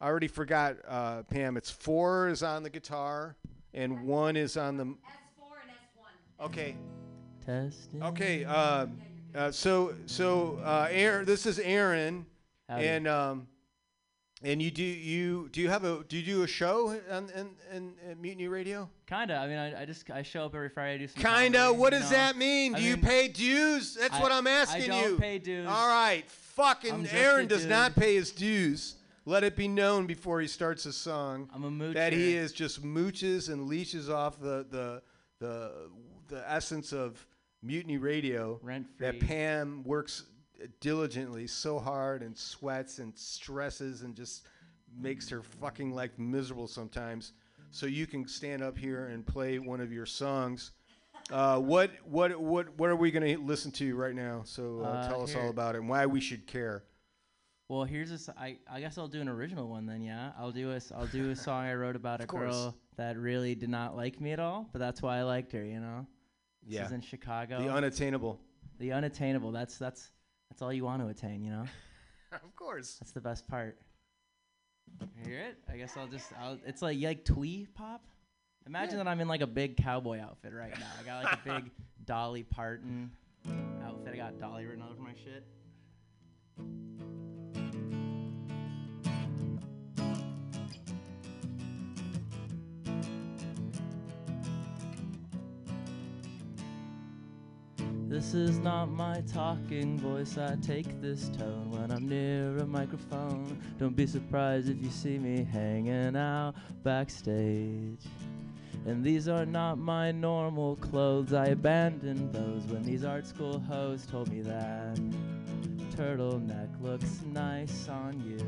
i 0.00 0.06
already 0.06 0.28
forgot 0.28 0.76
uh, 0.86 1.22
pam 1.24 1.56
it's 1.56 1.70
four 1.70 2.28
is 2.28 2.42
on 2.42 2.62
the 2.62 2.70
guitar 2.70 3.36
and 3.74 4.02
one 4.02 4.36
is 4.36 4.56
on 4.56 4.76
the 4.76 4.84
That's 4.84 4.96
four 5.38 5.58
and 5.62 5.70
that's 5.70 5.96
one. 5.96 6.48
Okay. 6.48 6.76
Testing. 7.44 8.02
Okay. 8.02 8.44
Uh, 8.44 8.86
uh, 9.34 9.50
so 9.50 9.94
so 10.06 10.58
uh, 10.64 10.88
Aaron, 10.90 11.24
this 11.24 11.46
is 11.46 11.58
Aaron, 11.58 12.26
Howdy. 12.68 12.86
and 12.86 13.08
um, 13.08 13.46
and 14.42 14.62
you 14.62 14.70
do 14.70 14.82
you 14.82 15.48
do 15.52 15.60
you 15.60 15.68
have 15.68 15.84
a 15.84 16.02
do 16.08 16.16
you 16.16 16.24
do 16.24 16.42
a 16.42 16.46
show 16.46 16.90
on 17.10 17.30
in, 17.36 17.50
in, 17.74 17.92
in 18.10 18.20
Mutiny 18.20 18.48
Radio? 18.48 18.88
Kinda. 19.06 19.36
I 19.36 19.46
mean, 19.46 19.58
I, 19.58 19.82
I 19.82 19.84
just 19.84 20.10
I 20.10 20.22
show 20.22 20.44
up 20.46 20.54
every 20.54 20.68
Friday. 20.70 20.94
I 20.94 20.98
do 20.98 21.08
some. 21.08 21.22
Kinda. 21.22 21.58
comedy, 21.58 21.78
What 21.78 21.92
you 21.92 21.98
does 21.98 22.10
know? 22.10 22.16
that 22.16 22.36
mean? 22.36 22.74
I 22.74 22.78
Do 22.78 22.84
you 22.84 22.96
mean, 22.96 23.04
pay 23.04 23.28
dues? 23.28 23.94
That's 24.00 24.14
I- 24.14 24.22
what 24.22 24.32
I'm 24.32 24.46
asking 24.46 24.84
you. 24.86 24.92
I 24.92 25.00
don't 25.02 25.10
you. 25.12 25.18
pay 25.18 25.38
dues. 25.38 25.66
All 25.68 25.88
right. 25.88 26.24
Fucking 26.30 27.06
Aaron 27.12 27.46
does 27.46 27.62
dude. 27.62 27.70
not 27.70 27.94
pay 27.94 28.14
his 28.14 28.30
dues. 28.32 28.96
Let 29.26 29.44
it 29.44 29.54
be 29.56 29.68
known 29.68 30.06
before 30.06 30.40
he 30.40 30.46
starts 30.48 30.86
a 30.86 30.92
song 30.92 31.48
I'm 31.54 31.64
a 31.82 31.92
that 31.92 32.12
he 32.12 32.34
is 32.34 32.52
just 32.52 32.82
mooches 32.82 33.50
and 33.52 33.66
leeches 33.68 34.08
off 34.08 34.40
the 34.40 34.66
the 34.70 35.02
the 35.38 35.90
the 36.28 36.50
essence 36.50 36.92
of 36.92 37.24
Mutiny 37.62 37.98
Radio. 37.98 38.58
Rent 38.62 38.86
free. 38.96 39.06
That. 39.06 39.20
Pam 39.20 39.82
works 39.84 40.24
diligently 40.80 41.46
so 41.46 41.78
hard 41.78 42.22
and 42.22 42.36
sweats 42.36 42.98
and 42.98 43.16
stresses 43.16 44.02
and 44.02 44.14
just 44.14 44.46
makes 44.98 45.28
her 45.28 45.42
fucking 45.42 45.92
life 45.94 46.18
miserable 46.18 46.66
sometimes. 46.66 47.32
So 47.70 47.86
you 47.86 48.06
can 48.06 48.26
stand 48.26 48.62
up 48.62 48.76
here 48.76 49.06
and 49.06 49.24
play 49.24 49.58
one 49.58 49.80
of 49.80 49.92
your 49.92 50.06
songs. 50.06 50.72
Uh, 51.30 51.60
what 51.60 51.90
what 52.04 52.40
what 52.40 52.76
what 52.78 52.90
are 52.90 52.96
we 52.96 53.10
gonna 53.12 53.36
listen 53.38 53.70
to 53.72 53.94
right 53.94 54.14
now? 54.14 54.42
So 54.44 54.80
uh, 54.80 54.88
Uh, 54.88 55.08
tell 55.08 55.22
us 55.22 55.32
here. 55.32 55.42
all 55.42 55.50
about 55.50 55.74
it 55.76 55.78
and 55.78 55.88
why 55.88 56.06
we 56.06 56.20
should 56.20 56.46
care. 56.46 56.82
Well, 57.68 57.84
here's 57.84 58.10
a 58.10 58.14
s 58.14 58.28
I 58.36 58.58
I 58.68 58.80
guess 58.80 58.98
I'll 58.98 59.06
do 59.06 59.20
an 59.20 59.28
original 59.28 59.68
one 59.68 59.86
then. 59.86 60.00
Yeah, 60.02 60.32
I'll 60.36 60.50
do 60.50 60.72
a 60.72 60.80
I'll 60.92 61.06
do 61.06 61.30
a 61.30 61.36
song 61.36 61.64
I 61.66 61.74
wrote 61.74 61.94
about 61.94 62.20
a 62.24 62.26
course. 62.26 62.50
girl 62.52 62.76
that 62.96 63.16
really 63.16 63.54
did 63.54 63.68
not 63.70 63.94
like 63.96 64.20
me 64.20 64.32
at 64.32 64.40
all, 64.40 64.68
but 64.72 64.80
that's 64.80 65.00
why 65.02 65.18
I 65.18 65.22
liked 65.22 65.52
her. 65.52 65.64
You 65.64 65.78
know. 65.78 66.06
This 66.64 66.74
Yeah. 66.74 66.86
is 66.86 66.92
in 66.92 67.00
Chicago. 67.00 67.62
The 67.62 67.68
unattainable. 67.72 68.40
The 68.80 68.90
unattainable. 68.92 69.52
That's 69.52 69.78
that's 69.78 70.10
that's 70.50 70.62
all 70.62 70.72
you 70.72 70.84
want 70.84 71.02
to 71.02 71.08
attain. 71.08 71.42
You 71.42 71.50
know. 71.52 71.64
of 72.32 72.54
course. 72.56 72.96
That's 73.00 73.12
the 73.12 73.20
best 73.20 73.46
part. 73.48 73.78
You 75.00 75.30
hear 75.30 75.40
it? 75.40 75.58
I 75.72 75.76
guess 75.76 75.96
I'll 75.96 76.08
just. 76.08 76.32
I'll, 76.40 76.58
it's 76.66 76.82
like 76.82 76.98
you 76.98 77.08
like 77.08 77.24
twee 77.24 77.66
pop. 77.74 78.02
Imagine 78.66 78.98
that 78.98 79.08
I'm 79.08 79.20
in 79.20 79.28
like 79.28 79.40
a 79.40 79.46
big 79.46 79.76
cowboy 79.76 80.20
outfit 80.20 80.52
right 80.52 80.78
now. 80.78 80.86
I 81.00 81.04
got 81.04 81.24
like 81.24 81.32
a 81.32 81.38
big 81.60 81.70
Dolly 82.04 82.42
Parton 82.42 83.10
outfit. 83.82 84.12
I 84.12 84.16
got 84.16 84.38
Dolly 84.38 84.66
written 84.66 84.82
all 84.82 84.90
over 84.90 85.00
my 85.00 85.14
shit. 85.14 85.44
This 98.10 98.34
is 98.34 98.58
not 98.58 98.86
my 98.86 99.22
talking 99.32 99.96
voice. 99.96 100.36
I 100.36 100.56
take 100.60 101.00
this 101.00 101.28
tone 101.28 101.70
when 101.70 101.92
I'm 101.92 102.08
near 102.08 102.58
a 102.58 102.66
microphone. 102.66 103.62
Don't 103.78 103.94
be 103.94 104.04
surprised 104.04 104.68
if 104.68 104.82
you 104.82 104.90
see 104.90 105.16
me 105.16 105.44
hanging 105.44 106.16
out 106.16 106.54
backstage. 106.82 108.02
And 108.84 109.04
these 109.04 109.28
are 109.28 109.46
not 109.46 109.78
my 109.78 110.10
normal 110.10 110.74
clothes. 110.74 111.32
I 111.32 111.46
abandoned 111.50 112.32
those 112.32 112.64
when 112.64 112.82
these 112.82 113.04
art 113.04 113.28
school 113.28 113.60
hoes 113.60 114.04
told 114.06 114.28
me 114.32 114.42
that 114.42 114.96
turtleneck 115.96 116.82
looks 116.82 117.20
nice 117.32 117.88
on 117.88 118.20
you. 118.26 118.44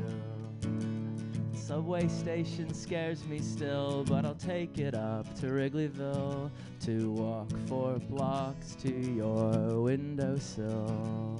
Subway 1.67 2.09
station 2.09 2.73
scares 2.73 3.23
me 3.25 3.39
still, 3.39 4.03
but 4.03 4.25
I'll 4.25 4.35
take 4.35 4.79
it 4.79 4.93
up 4.93 5.33
to 5.39 5.45
Wrigleyville 5.45 6.51
to 6.81 7.11
walk 7.11 7.49
four 7.67 7.99
blocks 8.09 8.75
to 8.81 8.91
your 8.91 9.79
windowsill. 9.79 11.39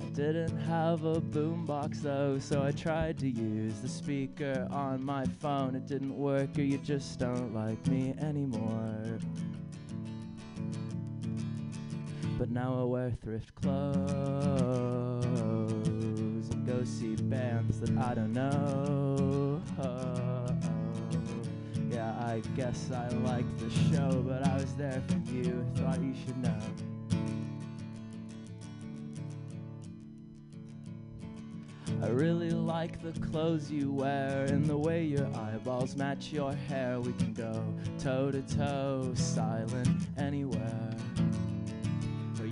I 0.00 0.04
didn't 0.14 0.56
have 0.60 1.04
a 1.04 1.20
boombox 1.20 2.00
though, 2.00 2.38
so 2.38 2.62
I 2.62 2.70
tried 2.70 3.18
to 3.18 3.28
use 3.28 3.78
the 3.80 3.88
speaker 3.88 4.66
on 4.70 5.04
my 5.04 5.26
phone. 5.38 5.74
It 5.74 5.86
didn't 5.86 6.16
work, 6.16 6.56
or 6.56 6.62
you 6.62 6.78
just 6.78 7.18
don't 7.18 7.54
like 7.54 7.86
me 7.88 8.14
anymore. 8.22 9.18
But 12.38 12.50
now 12.50 12.80
I 12.80 12.84
wear 12.84 13.10
thrift 13.22 13.54
clothes 13.56 15.09
go 16.70 16.84
see 16.84 17.16
bands 17.16 17.80
that 17.80 17.98
I 17.98 18.14
don't 18.14 18.32
know. 18.32 19.60
Yeah, 21.90 22.12
I 22.20 22.40
guess 22.54 22.90
I 22.92 23.08
like 23.08 23.44
the 23.58 23.70
show, 23.70 24.22
but 24.26 24.46
I 24.46 24.54
was 24.54 24.72
there 24.74 25.02
for 25.08 25.32
you. 25.32 25.66
Thought 25.74 26.00
you 26.00 26.14
should 26.24 26.38
know. 26.38 26.60
I 32.02 32.08
really 32.08 32.50
like 32.50 33.02
the 33.02 33.18
clothes 33.20 33.68
you 33.70 33.90
wear 33.90 34.44
and 34.44 34.64
the 34.64 34.78
way 34.78 35.02
your 35.02 35.26
eyeballs 35.34 35.96
match 35.96 36.30
your 36.30 36.52
hair. 36.52 37.00
We 37.00 37.12
can 37.14 37.34
go 37.34 37.64
toe 37.98 38.30
to 38.30 38.42
toe, 38.42 39.12
silent 39.14 39.88
anywhere. 40.16 40.94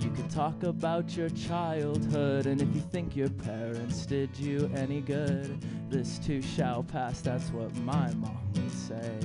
You 0.09 0.15
could 0.15 0.31
talk 0.31 0.63
about 0.63 1.15
your 1.15 1.29
childhood 1.29 2.47
and 2.47 2.59
if 2.59 2.73
you 2.73 2.81
think 2.81 3.15
your 3.15 3.29
parents 3.29 4.07
did 4.07 4.35
you 4.39 4.67
any 4.75 5.01
good, 5.01 5.63
this 5.87 6.17
too 6.17 6.41
shall 6.41 6.81
pass. 6.81 7.21
That's 7.21 7.51
what 7.51 7.75
my 7.77 8.11
mom 8.15 8.39
would 8.55 8.71
say. 8.71 9.19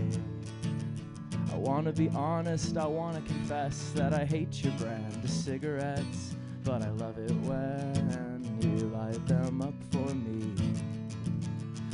I 1.50 1.56
wanna 1.56 1.90
be 1.90 2.10
honest, 2.10 2.76
I 2.76 2.86
wanna 2.86 3.22
confess 3.22 3.92
that 3.94 4.12
I 4.12 4.26
hate 4.26 4.62
your 4.62 4.74
brand 4.74 5.24
of 5.24 5.30
cigarettes, 5.30 6.36
but 6.64 6.82
I 6.82 6.90
love 6.90 7.16
it 7.16 7.32
when 7.44 8.58
you 8.60 8.88
light 8.88 9.26
them 9.26 9.62
up 9.62 9.74
for 9.90 10.14
me. 10.14 10.52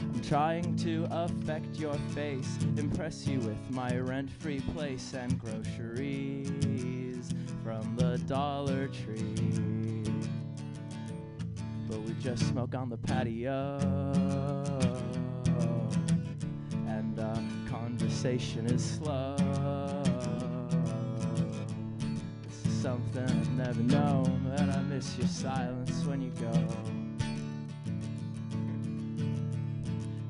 I'm 0.02 0.20
trying 0.22 0.74
to 0.78 1.06
affect 1.12 1.76
your 1.76 1.94
face, 2.12 2.58
impress 2.76 3.24
you 3.24 3.38
with 3.38 3.70
my 3.70 3.96
rent 3.98 4.32
free 4.40 4.60
place 4.74 5.14
and 5.14 5.38
groceries 5.38 6.99
from 7.62 7.96
the 7.96 8.18
Dollar 8.26 8.88
Tree. 8.88 10.04
But 11.88 12.00
we 12.02 12.14
just 12.20 12.46
smoke 12.48 12.74
on 12.74 12.88
the 12.88 12.96
patio, 12.96 13.78
and 16.86 17.18
uh, 17.18 17.38
conversation 17.68 18.66
is 18.66 18.84
slow. 18.84 19.36
This 22.46 22.66
is 22.66 22.82
something 22.82 23.24
I've 23.24 23.50
never 23.52 23.82
known, 23.82 24.52
and 24.56 24.70
I 24.70 24.80
miss 24.82 25.16
your 25.18 25.28
silence 25.28 26.04
when 26.04 26.20
you 26.22 26.30
go. 26.40 26.52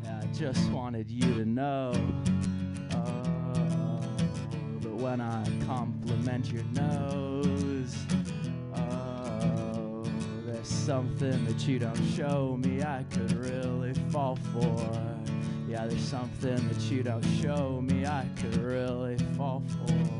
I 0.07 0.27
just 0.33 0.71
wanted 0.71 1.11
you 1.11 1.35
to 1.35 1.45
know 1.45 1.93
But 4.81 4.93
when 4.93 5.21
I 5.21 5.45
compliment 6.11 6.53
your 6.53 6.65
nose. 6.75 7.95
Oh, 8.75 10.03
there's 10.45 10.67
something 10.67 11.45
that 11.45 11.69
you 11.69 11.79
don't 11.79 12.05
show 12.17 12.59
me 12.61 12.83
I 12.83 13.05
could 13.11 13.31
really 13.33 13.95
fall 14.11 14.37
for. 14.53 15.01
Yeah, 15.69 15.87
there's 15.87 16.03
something 16.03 16.69
that 16.69 16.81
you 16.91 17.05
don't 17.05 17.25
show 17.41 17.81
me 17.81 18.07
I 18.07 18.27
could 18.37 18.57
really 18.57 19.19
fall 19.37 19.63
for. 19.87 20.20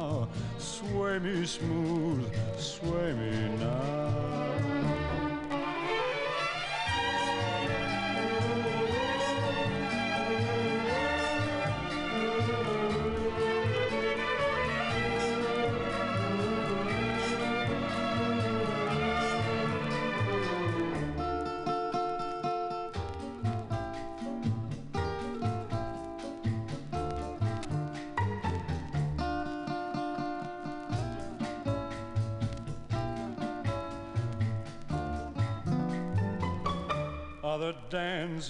Sway 0.61 1.17
me 1.17 1.43
smooth, 1.43 2.31
sway 2.55 3.13
me 3.13 3.57
now. 3.57 4.50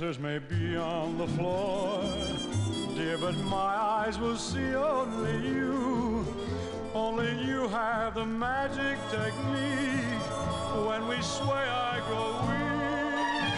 Dancers 0.01 0.19
may 0.19 0.39
be 0.39 0.75
on 0.75 1.15
the 1.19 1.27
floor, 1.27 2.01
dear, 2.95 3.19
but 3.19 3.37
my 3.45 3.57
eyes 3.57 4.17
will 4.17 4.35
see 4.35 4.73
only 4.73 5.47
you. 5.47 6.25
Only 6.95 7.31
you 7.45 7.67
have 7.67 8.15
the 8.15 8.25
magic 8.25 8.97
technique. 9.11 10.25
When 10.87 11.07
we 11.07 11.21
sway, 11.21 11.67
I 11.69 12.01
grow 12.07 12.31
weak. 12.49 13.53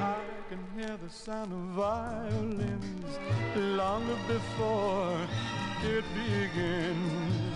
I 0.00 0.14
can 0.50 0.60
hear 0.76 0.96
the 0.96 1.10
sound 1.10 1.52
of 1.52 1.58
violins 1.74 3.18
long 3.56 4.06
before 4.28 5.18
it 5.82 6.04
begins. 6.14 7.47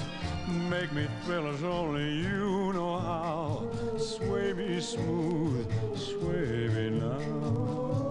Make 0.52 0.92
me 0.92 1.06
thrill 1.24 1.48
as 1.48 1.64
only 1.64 2.12
you 2.18 2.72
know 2.74 2.98
how. 2.98 3.70
Sway 3.98 4.52
me 4.52 4.80
smooth, 4.80 5.66
sway 5.96 6.68
me 6.68 6.90
now. 7.00 8.01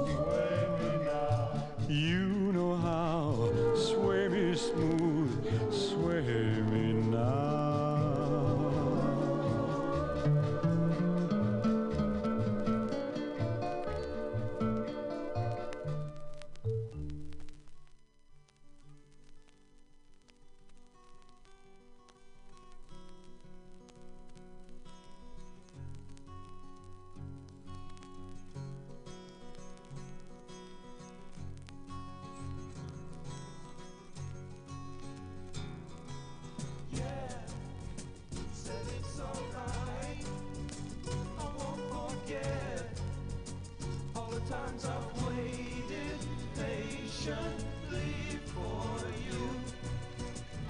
I've 44.91 45.27
waited 45.27 46.19
patiently 46.57 48.13
for 48.47 49.07
you. 49.25 49.41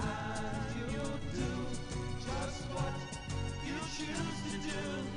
And 0.00 0.92
you'll 0.92 1.18
do 1.34 1.50
just 2.20 2.62
what 2.70 2.94
you 3.66 3.78
choose 3.96 4.38
to 4.52 4.58
do. 4.68 5.11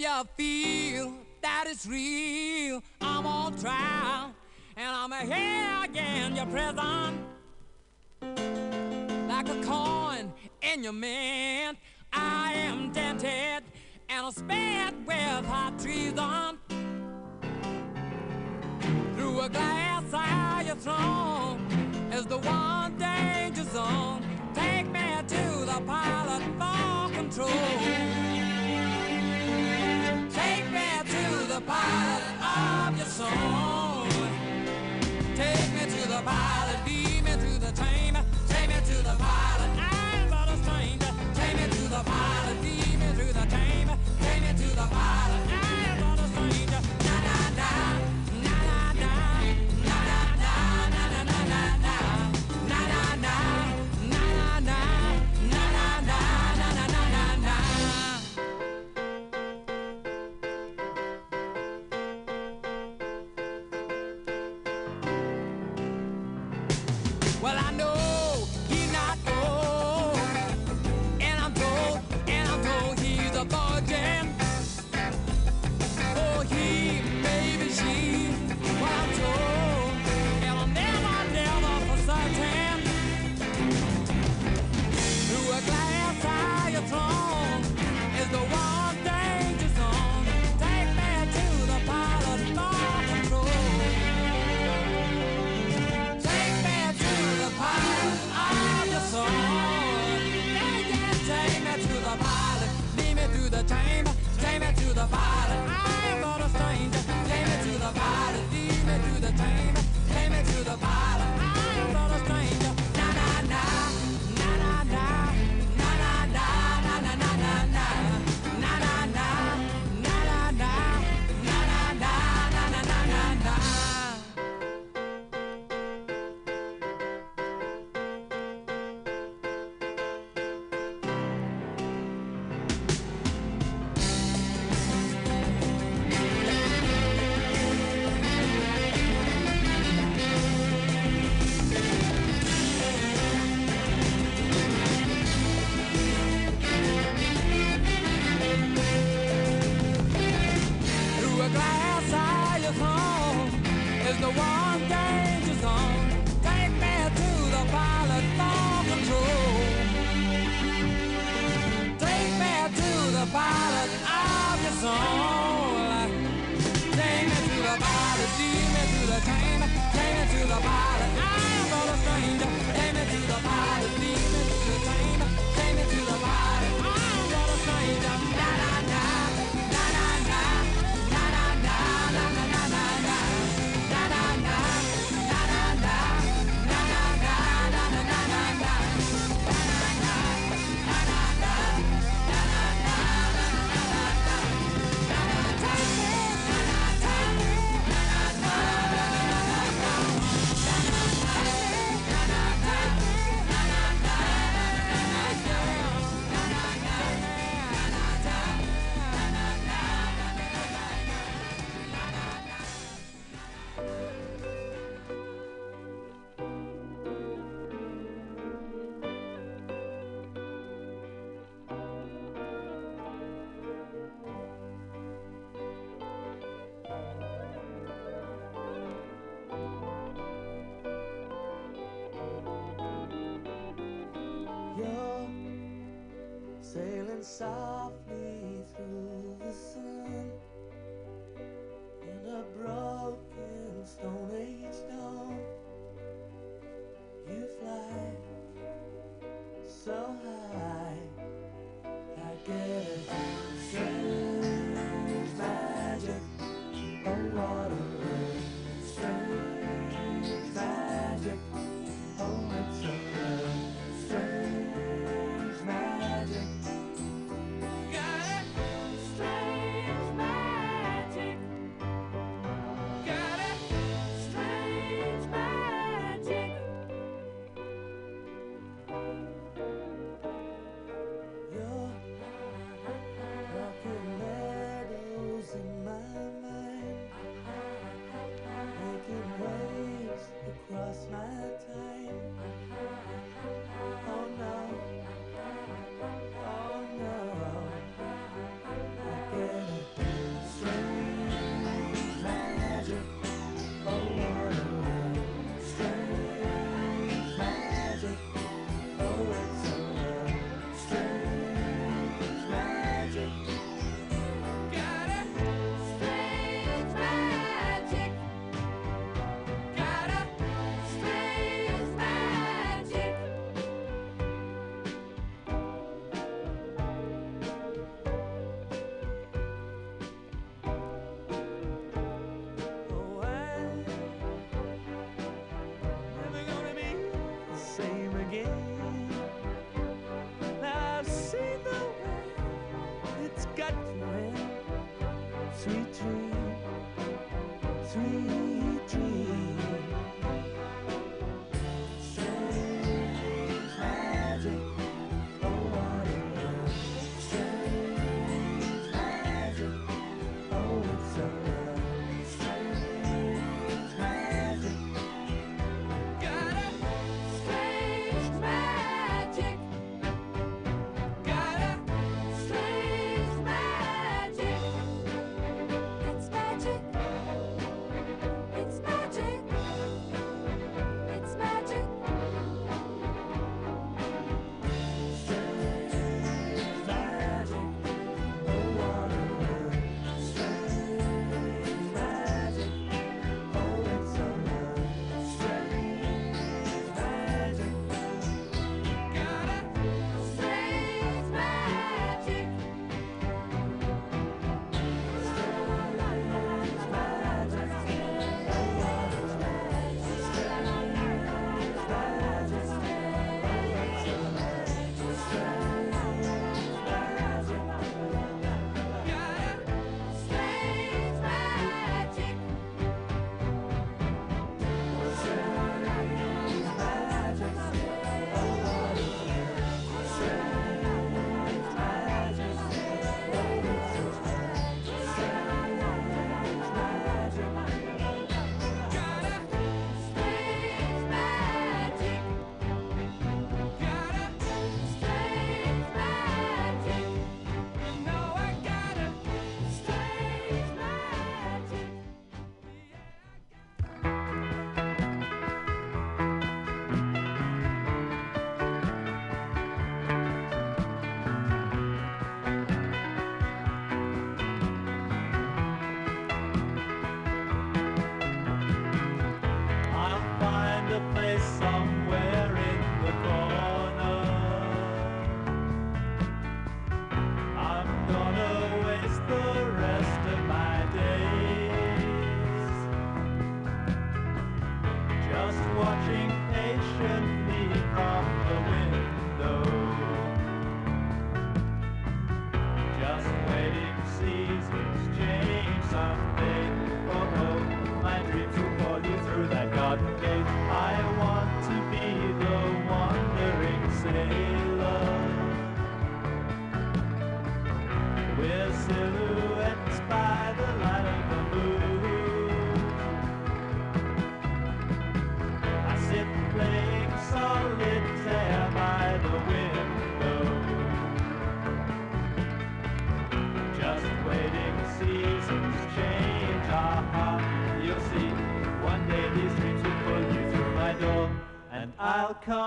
you 0.00 0.24
feel 0.34 1.12
that 1.42 1.66
it's 1.68 1.86
real, 1.86 2.82
I'm 3.02 3.26
on 3.26 3.54
trial, 3.58 4.34
and 4.74 4.88
I'm 4.88 5.12
here 5.28 5.84
again, 5.84 6.36
your 6.36 6.46
presence. 6.46 6.99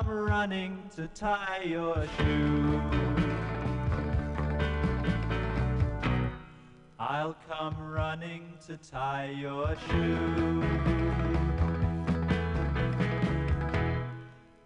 Come 0.06 0.16
running 0.16 0.90
to 0.96 1.08
tie 1.08 1.62
your 1.64 1.96
shoe. 2.18 2.82
I'll 7.00 7.36
come 7.48 7.78
running 7.80 8.54
to 8.68 8.78
tie 8.78 9.34
your 9.38 9.76
shoe. 9.88 10.64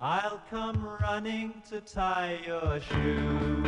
I'll 0.02 0.42
come 0.50 0.88
running 1.02 1.62
to 1.70 1.82
tie 1.82 2.40
your 2.46 2.80
shoe. 2.82 3.64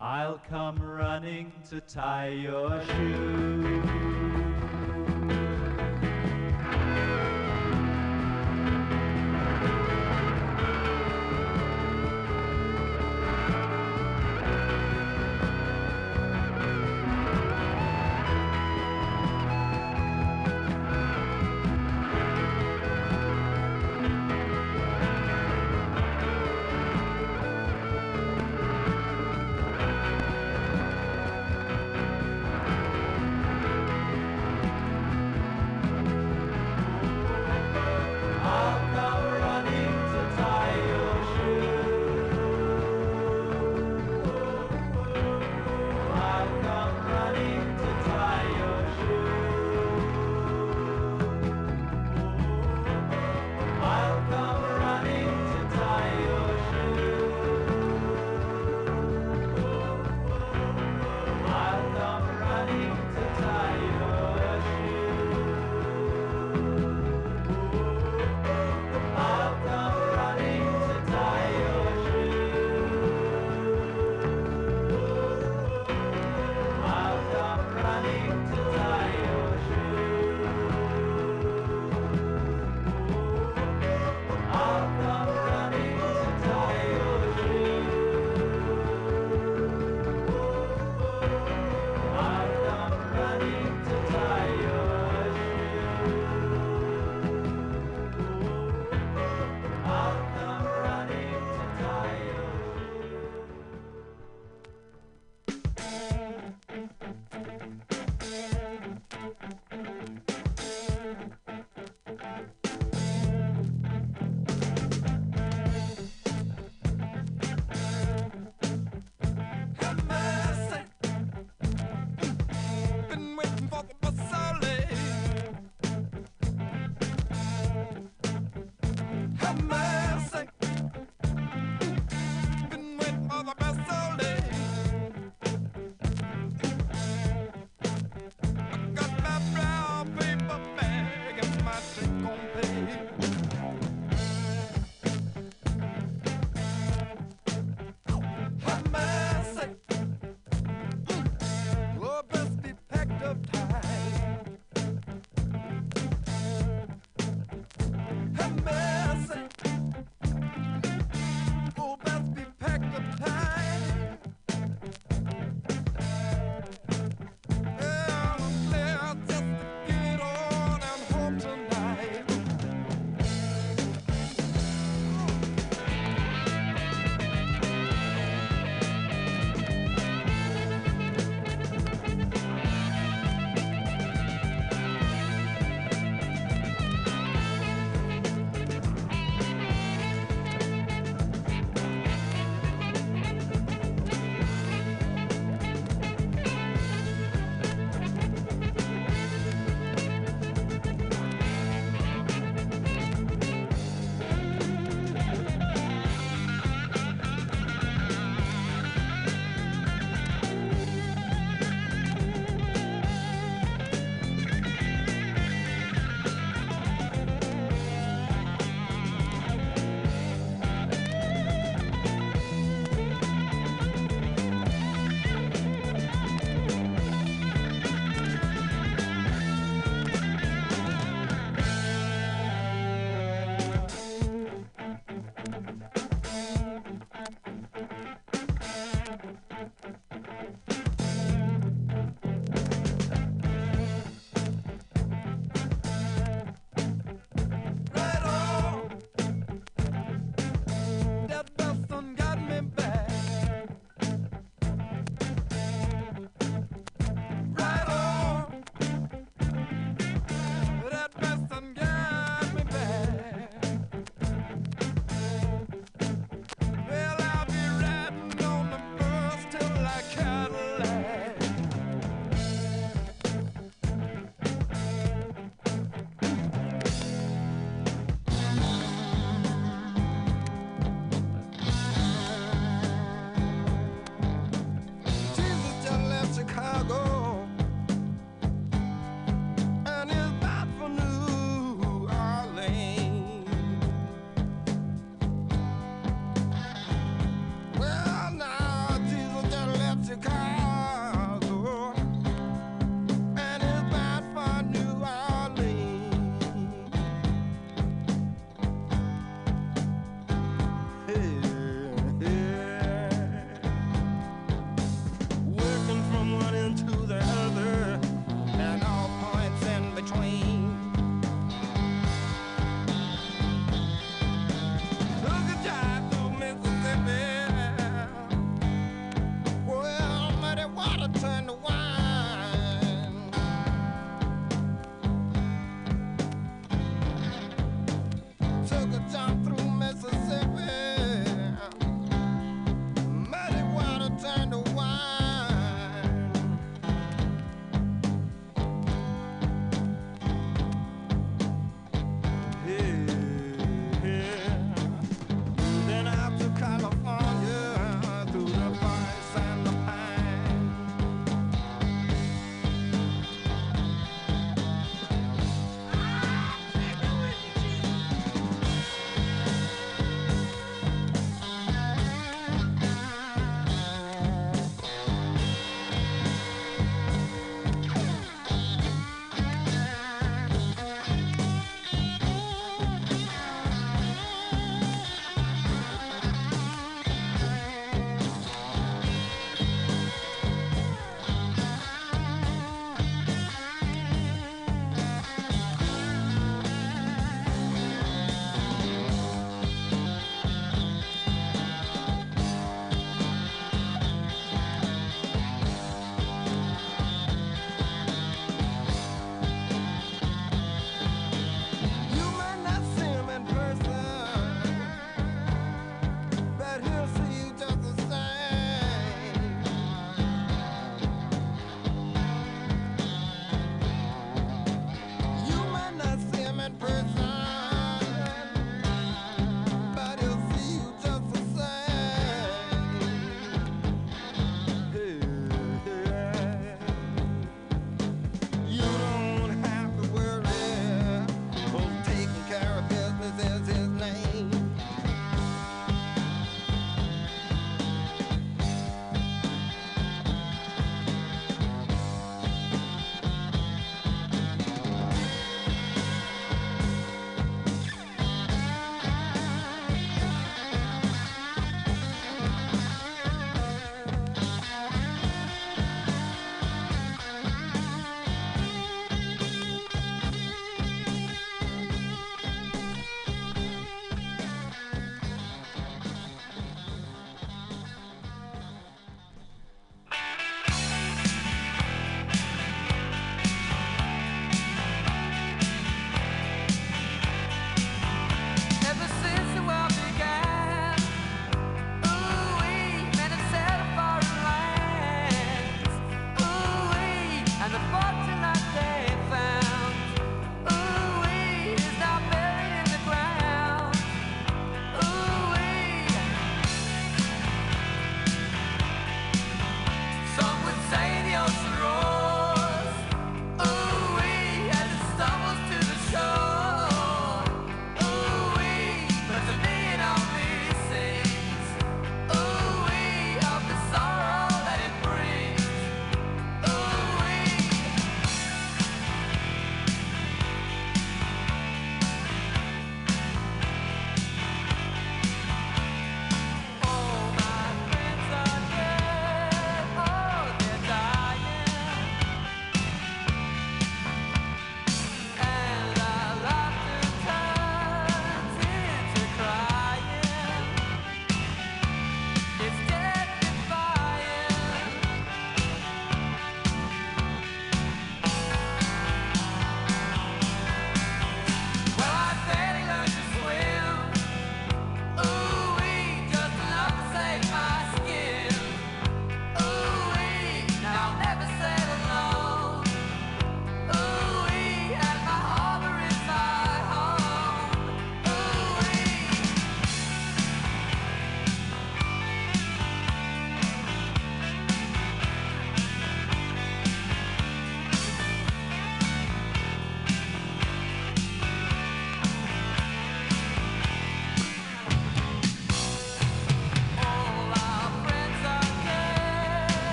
I'll 0.00 0.40
come 0.48 0.80
running 0.80 1.52
to 1.70 1.80
tie 1.80 2.28
your 2.28 2.80
shoe. 2.84 4.35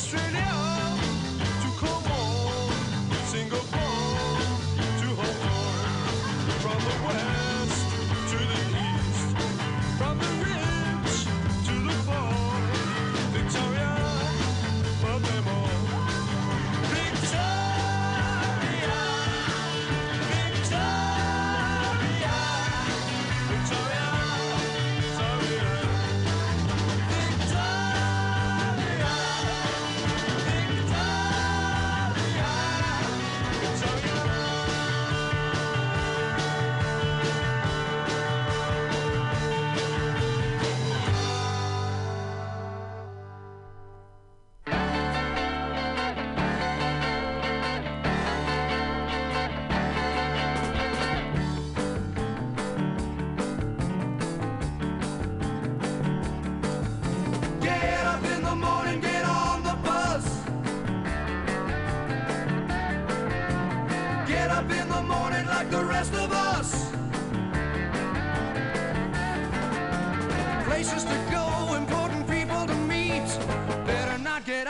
Australia. 0.00 0.39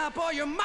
up 0.01 0.19
all 0.19 0.33
your 0.33 0.47
money. 0.47 0.60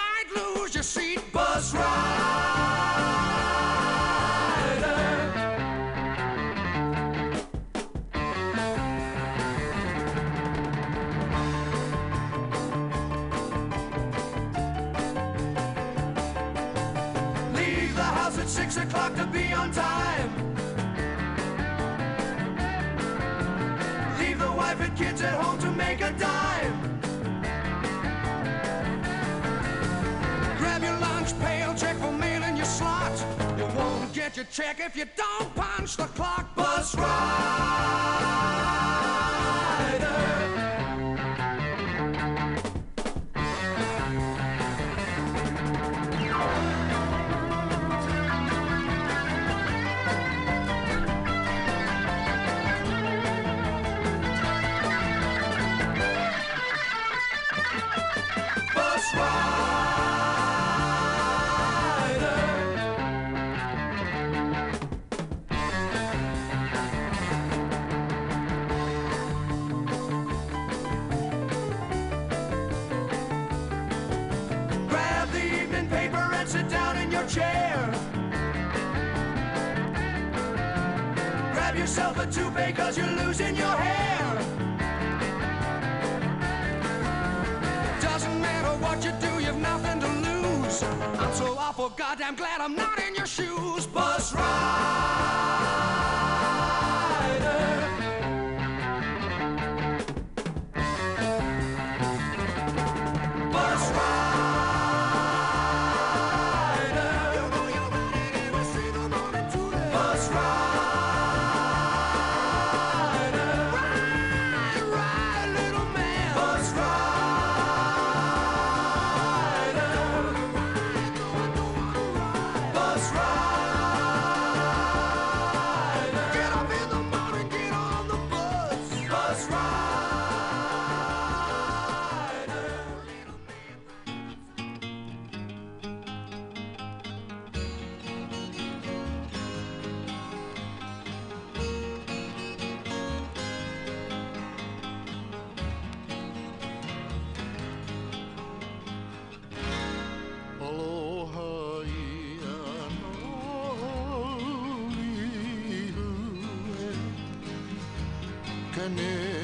beni. 158.85 159.34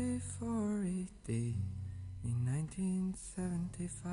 before 0.00 0.80
it 0.84 1.12
did 1.26 1.56
in 2.24 2.36
1975. 2.46 4.12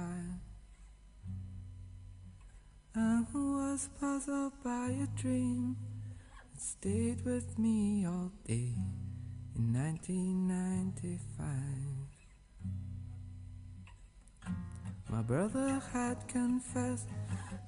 I 2.96 3.24
was 3.34 3.90
puzzled 4.00 4.52
by 4.64 4.90
a 4.90 5.08
dream 5.22 5.78
that 6.54 6.62
stayed 6.62 7.24
with 7.24 7.58
me 7.58 8.06
all 8.06 8.32
day 8.46 8.74
in 9.56 9.74
1995. 9.74 11.48
My 15.10 15.22
brother 15.22 15.82
had 15.94 16.28
confessed 16.28 17.08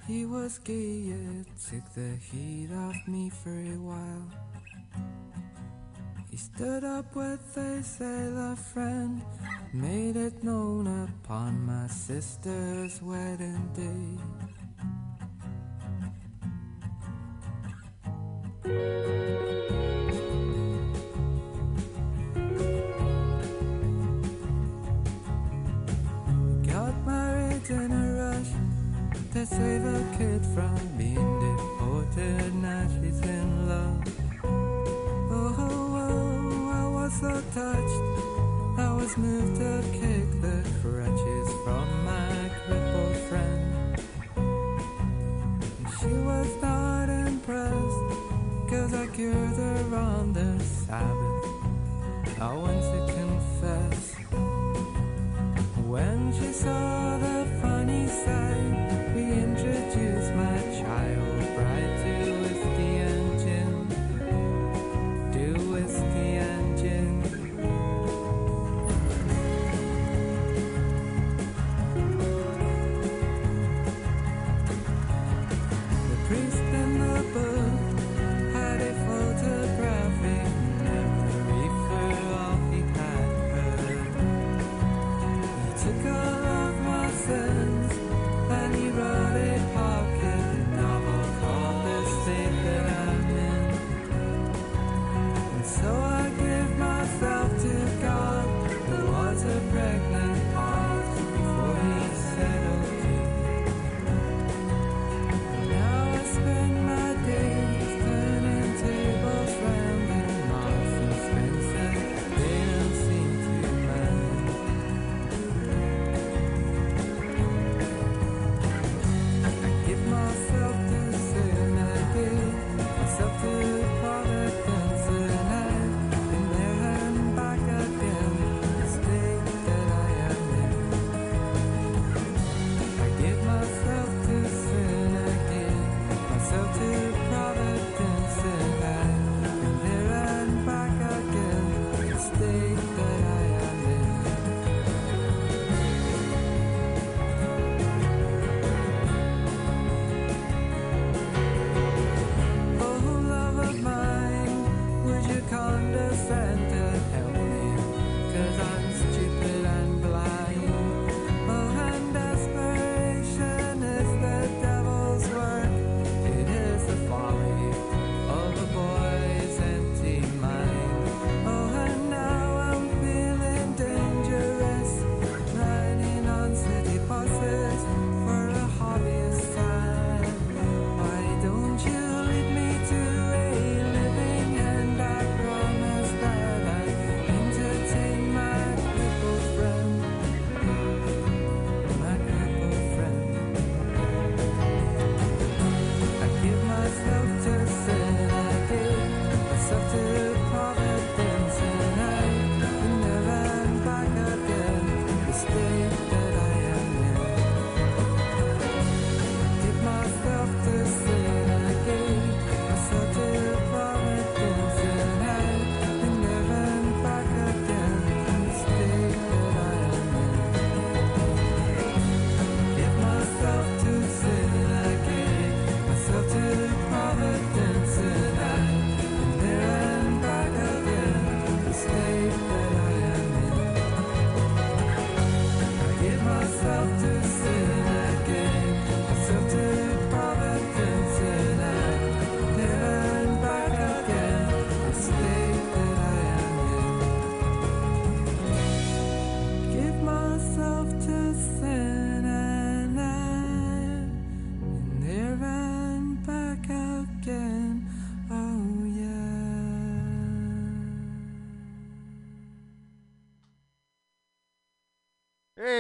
he 0.08 0.26
was 0.26 0.58
gay, 0.58 1.14
it 1.40 1.48
took 1.70 1.94
the 1.94 2.18
heat 2.18 2.70
off 2.76 2.98
me 3.08 3.30
for 3.30 3.58
a 3.58 3.78
while. 3.78 4.28
Stood 6.40 6.86
up 6.86 7.16
with 7.18 7.58
a 7.58 7.84
sailor 7.84 8.56
friend, 8.56 9.22
made 9.74 10.16
it 10.16 10.42
known 10.42 10.88
upon 10.88 11.66
my 11.66 11.88
sister's 11.88 13.02
wedding 13.02 13.70
day. 13.76 14.18
Got 26.72 26.96
married 27.06 27.70
in 27.70 27.92
a 27.92 28.14
rush 28.22 28.54
to 29.34 29.46
save 29.46 29.84
a 29.84 30.18
kid 30.18 30.46
from 30.56 30.80
being 30.98 31.40
deported. 31.40 32.56
Now 32.56 32.88
she's 33.02 33.20
in 33.20 33.68
love. 33.68 33.99
So 37.10 37.42
touched. 37.54 38.04
I 38.78 38.94
was 38.94 39.18
moved 39.18 39.56
to 39.60 39.84
kick 39.92 40.30
the 40.42 40.64
crutches 40.80 41.50
from 41.64 42.06
my 42.06 42.52
crippled 42.66 43.16
friend. 43.28 44.00
She 46.00 46.14
was 46.14 46.62
not 46.62 47.10
impressed, 47.10 48.70
cause 48.70 48.94
I 48.94 49.08
cured 49.08 49.36
her 49.36 49.96
on 49.96 50.34
the 50.34 50.60
Sabbath. 50.64 51.46
I 52.40 52.54
went 52.54 52.82
to 52.94 53.14
confess. 53.14 54.16
When 55.88 56.32
she 56.34 56.54
saw 56.54 57.18
the 57.18 57.48
funny 57.62 58.08
sight, 58.08 58.69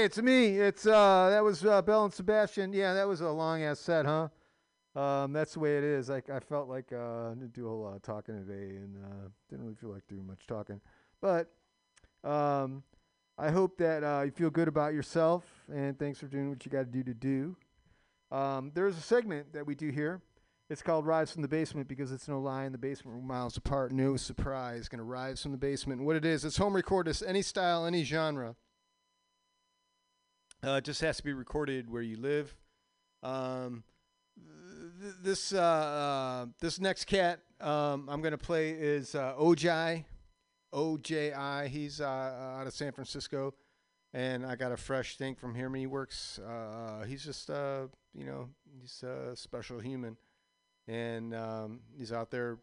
it's 0.09 0.19
me. 0.19 0.57
It's 0.57 0.87
uh, 0.87 1.29
that 1.29 1.43
was 1.43 1.63
uh, 1.63 1.83
Belle 1.83 2.05
and 2.05 2.11
Sebastian. 2.11 2.73
Yeah, 2.73 2.95
that 2.95 3.07
was 3.07 3.21
a 3.21 3.29
long 3.29 3.61
ass 3.61 3.79
set, 3.79 4.07
huh? 4.07 4.29
Um, 4.99 5.33
that's 5.33 5.53
the 5.53 5.59
way 5.59 5.77
it 5.77 5.83
is. 5.83 6.09
Like 6.09 6.31
I 6.31 6.39
felt 6.39 6.67
like 6.67 6.91
uh, 6.91 7.27
I 7.27 7.33
didn't 7.35 7.53
do 7.53 7.67
a 7.67 7.69
whole 7.69 7.83
lot 7.83 7.95
of 7.95 8.01
talking 8.01 8.43
today, 8.43 8.77
and 8.77 8.97
uh, 9.05 9.27
didn't 9.51 9.65
really 9.65 9.75
feel 9.75 9.91
like 9.91 10.07
doing 10.07 10.25
much 10.25 10.47
talking. 10.47 10.81
But 11.21 11.51
um, 12.23 12.81
I 13.37 13.51
hope 13.51 13.77
that 13.77 14.03
uh, 14.03 14.23
you 14.25 14.31
feel 14.31 14.49
good 14.49 14.67
about 14.67 14.95
yourself, 14.95 15.45
and 15.71 15.99
thanks 15.99 16.17
for 16.17 16.25
doing 16.25 16.49
what 16.49 16.65
you 16.65 16.71
got 16.71 16.91
to 16.91 16.91
do 16.91 17.03
to 17.03 17.13
do. 17.13 17.55
Um, 18.31 18.71
there's 18.73 18.97
a 18.97 19.01
segment 19.01 19.53
that 19.53 19.67
we 19.67 19.75
do 19.75 19.91
here. 19.91 20.23
It's 20.71 20.81
called 20.81 21.05
Rise 21.05 21.31
from 21.31 21.43
the 21.43 21.47
Basement 21.47 21.87
because 21.87 22.11
it's 22.11 22.27
no 22.27 22.39
lie 22.39 22.65
in 22.65 22.71
the 22.71 22.79
basement 22.79 23.15
we're 23.15 23.27
miles 23.27 23.57
apart. 23.57 23.91
No 23.91 24.17
surprise, 24.17 24.89
gonna 24.89 25.03
rise 25.03 25.43
from 25.43 25.51
the 25.51 25.57
basement. 25.59 26.01
What 26.01 26.15
it 26.15 26.25
is, 26.25 26.45
it's 26.45 26.57
home 26.57 26.75
recorded, 26.75 27.15
any 27.27 27.43
style, 27.43 27.85
any 27.85 28.03
genre. 28.03 28.55
Uh, 30.65 30.71
it 30.71 30.83
just 30.83 30.99
has 31.01 31.17
to 31.17 31.23
be 31.23 31.33
recorded 31.33 31.89
where 31.89 32.01
you 32.01 32.17
live. 32.17 32.53
Um, 33.23 33.83
th- 35.01 35.13
this 35.21 35.53
uh, 35.53 35.61
uh, 35.61 36.45
this 36.59 36.79
next 36.79 37.05
cat 37.05 37.39
um, 37.61 38.09
I'm 38.09 38.21
gonna 38.21 38.37
play 38.37 38.71
is 38.71 39.15
uh, 39.15 39.35
Ojai, 39.39 40.03
O-J-I. 40.73 41.67
He's 41.67 42.01
uh, 42.01 42.57
out 42.59 42.67
of 42.67 42.73
San 42.73 42.91
Francisco, 42.91 43.53
and 44.13 44.45
I 44.45 44.55
got 44.55 44.73
a 44.73 44.77
fresh 44.77 45.17
thing 45.17 45.35
from 45.35 45.55
him. 45.55 45.73
He 45.73 45.87
works. 45.87 46.39
Uh, 46.39 47.05
he's 47.05 47.23
just 47.23 47.49
uh, 47.49 47.87
you 48.13 48.25
know 48.25 48.49
he's 48.81 49.01
a 49.03 49.35
special 49.37 49.79
human, 49.79 50.17
and 50.89 51.33
um, 51.33 51.79
he's 51.97 52.11
out 52.11 52.31
there 52.31 52.57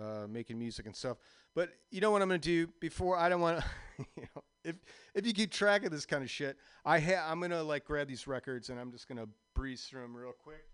uh, 0.00 0.26
making 0.28 0.58
music 0.58 0.86
and 0.86 0.96
stuff. 0.96 1.18
But 1.58 1.70
you 1.90 2.00
know 2.00 2.12
what 2.12 2.22
I'm 2.22 2.28
gonna 2.28 2.38
do 2.38 2.68
before 2.78 3.16
I 3.16 3.28
don't 3.28 3.40
want 3.40 3.58
to. 3.58 3.64
you 4.16 4.22
know, 4.22 4.44
if 4.62 4.76
if 5.12 5.26
you 5.26 5.32
keep 5.32 5.50
track 5.50 5.84
of 5.84 5.90
this 5.90 6.06
kind 6.06 6.22
of 6.22 6.30
shit, 6.30 6.56
I 6.84 7.00
ha- 7.00 7.26
I'm 7.28 7.40
gonna 7.40 7.64
like 7.64 7.84
grab 7.84 8.06
these 8.06 8.28
records 8.28 8.70
and 8.70 8.78
I'm 8.78 8.92
just 8.92 9.08
gonna 9.08 9.26
breeze 9.56 9.82
through 9.82 10.02
them 10.02 10.16
real 10.16 10.30
quick. 10.30 10.64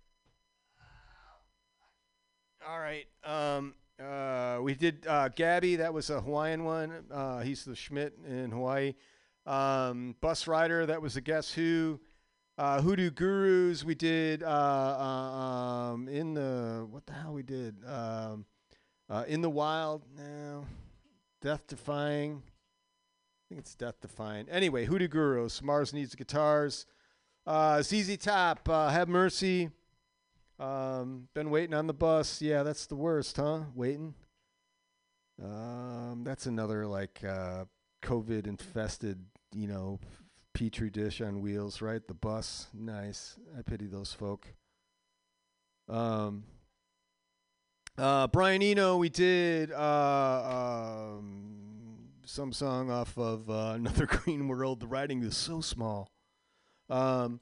All 2.68 2.78
right. 2.78 3.06
Um, 3.24 3.76
uh, 3.98 4.58
we 4.60 4.74
did 4.74 5.06
uh, 5.06 5.30
Gabby. 5.30 5.76
That 5.76 5.94
was 5.94 6.10
a 6.10 6.20
Hawaiian 6.20 6.64
one. 6.64 6.92
Uh, 7.10 7.40
he's 7.40 7.64
the 7.64 7.74
Schmidt 7.74 8.18
in 8.28 8.50
Hawaii. 8.50 8.92
Um, 9.46 10.16
Bus 10.20 10.46
Rider. 10.46 10.84
That 10.84 11.00
was 11.00 11.16
a 11.16 11.22
Guess 11.22 11.50
Who. 11.54 11.98
Uh, 12.58 12.82
Hoodoo 12.82 13.10
Gurus. 13.10 13.84
We 13.84 13.94
did 13.94 14.42
uh, 14.42 14.46
uh, 14.46 15.02
um, 15.02 16.08
in 16.08 16.34
the 16.34 16.86
what 16.90 17.06
the 17.06 17.14
hell 17.14 17.32
we 17.32 17.42
did 17.42 17.76
um, 17.86 18.44
uh, 19.14 19.24
in 19.28 19.40
the 19.42 19.50
Wild. 19.50 20.02
Now, 20.16 20.66
Death 21.40 21.66
Defying. 21.68 22.42
I 22.42 23.42
think 23.48 23.60
it's 23.60 23.74
Death 23.74 24.00
Defying. 24.00 24.48
Anyway, 24.48 24.86
Hoodoo 24.86 25.06
Gurus. 25.06 25.62
Mars 25.62 25.92
needs 25.92 26.14
guitars. 26.16 26.86
Uh, 27.46 27.80
ZZ 27.80 28.16
Top. 28.16 28.68
Uh, 28.68 28.88
Have 28.88 29.08
Mercy. 29.08 29.70
Um, 30.58 31.28
been 31.32 31.50
waiting 31.50 31.74
on 31.74 31.86
the 31.86 31.94
bus. 31.94 32.42
Yeah, 32.42 32.64
that's 32.64 32.86
the 32.86 32.96
worst, 32.96 33.36
huh? 33.36 33.60
Waiting. 33.74 34.14
Um, 35.42 36.22
that's 36.24 36.46
another 36.46 36.86
like 36.86 37.22
uh, 37.24 37.66
COVID 38.02 38.46
infested, 38.48 39.24
you 39.52 39.68
know, 39.68 40.00
petri 40.54 40.90
dish 40.90 41.20
on 41.20 41.40
wheels, 41.40 41.80
right? 41.80 42.06
The 42.06 42.14
bus. 42.14 42.66
Nice. 42.74 43.36
I 43.56 43.62
pity 43.62 43.86
those 43.86 44.12
folk. 44.12 44.46
Um, 45.88 46.44
uh, 47.98 48.26
Brian 48.28 48.62
Eno, 48.62 48.96
we 48.96 49.08
did 49.08 49.70
uh, 49.72 51.16
um, 51.16 51.54
some 52.24 52.52
song 52.52 52.90
off 52.90 53.16
of 53.16 53.48
uh, 53.48 53.72
Another 53.74 54.06
Green 54.06 54.48
World. 54.48 54.80
The 54.80 54.86
writing 54.86 55.22
is 55.22 55.36
so 55.36 55.60
small. 55.60 56.10
Um, 56.90 57.40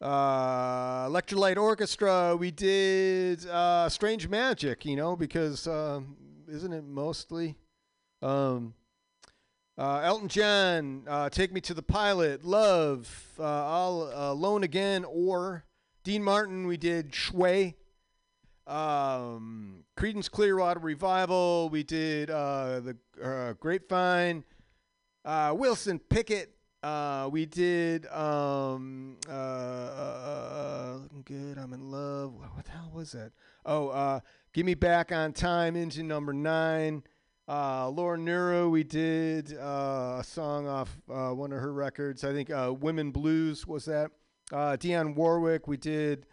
uh, 0.00 1.04
Electric 1.06 1.38
Light 1.38 1.58
Orchestra, 1.58 2.34
we 2.36 2.50
did 2.50 3.46
uh, 3.46 3.88
Strange 3.88 4.28
Magic, 4.28 4.84
you 4.84 4.96
know, 4.96 5.14
because 5.14 5.66
um, 5.68 6.16
isn't 6.48 6.72
it 6.72 6.84
mostly? 6.84 7.56
Um, 8.20 8.74
uh, 9.78 10.00
Elton 10.04 10.28
John, 10.28 11.02
uh, 11.06 11.28
Take 11.28 11.52
Me 11.52 11.60
to 11.62 11.74
the 11.74 11.82
Pilot, 11.82 12.44
Love, 12.44 13.26
uh, 13.38 13.42
All 13.44 14.10
Alone 14.12 14.64
Again, 14.64 15.04
or 15.04 15.64
Dean 16.04 16.22
Martin, 16.22 16.66
we 16.66 16.76
did 16.76 17.14
Shui. 17.14 17.76
Um, 18.66 19.81
Creedence 19.96 20.30
Clearwater 20.30 20.80
Revival, 20.80 21.68
we 21.70 21.82
did 21.82 22.30
uh, 22.30 22.80
the 22.80 22.96
uh, 23.22 23.52
Grapevine. 23.54 24.44
Uh, 25.24 25.54
Wilson 25.56 25.98
Pickett, 25.98 26.54
uh, 26.82 27.28
we 27.30 27.46
did 27.46 28.06
um, 28.06 29.16
uh, 29.28 29.32
uh, 29.32 30.98
looking 31.02 31.22
good. 31.24 31.58
I'm 31.58 31.72
in 31.72 31.90
love. 31.90 32.34
What, 32.34 32.56
what 32.56 32.64
the 32.64 32.70
hell 32.72 32.90
was 32.92 33.12
that? 33.12 33.32
Oh, 33.64 33.88
uh, 33.88 34.20
give 34.52 34.66
me 34.66 34.74
back 34.74 35.12
on 35.12 35.32
time. 35.32 35.76
Engine 35.76 36.08
number 36.08 36.32
nine. 36.32 37.04
Uh, 37.46 37.88
Laura 37.90 38.18
Nyro. 38.18 38.68
We 38.70 38.82
did 38.82 39.56
uh, 39.56 40.18
a 40.20 40.24
song 40.24 40.66
off 40.66 40.96
uh, 41.12 41.30
one 41.30 41.52
of 41.52 41.60
her 41.60 41.72
records. 41.72 42.24
I 42.24 42.32
think 42.32 42.50
uh, 42.50 42.74
Women 42.80 43.10
Blues 43.10 43.66
was 43.66 43.84
that. 43.84 44.10
Uh, 44.50 44.76
Dionne 44.76 45.14
Warwick. 45.14 45.68
We 45.68 45.76
did. 45.76 46.26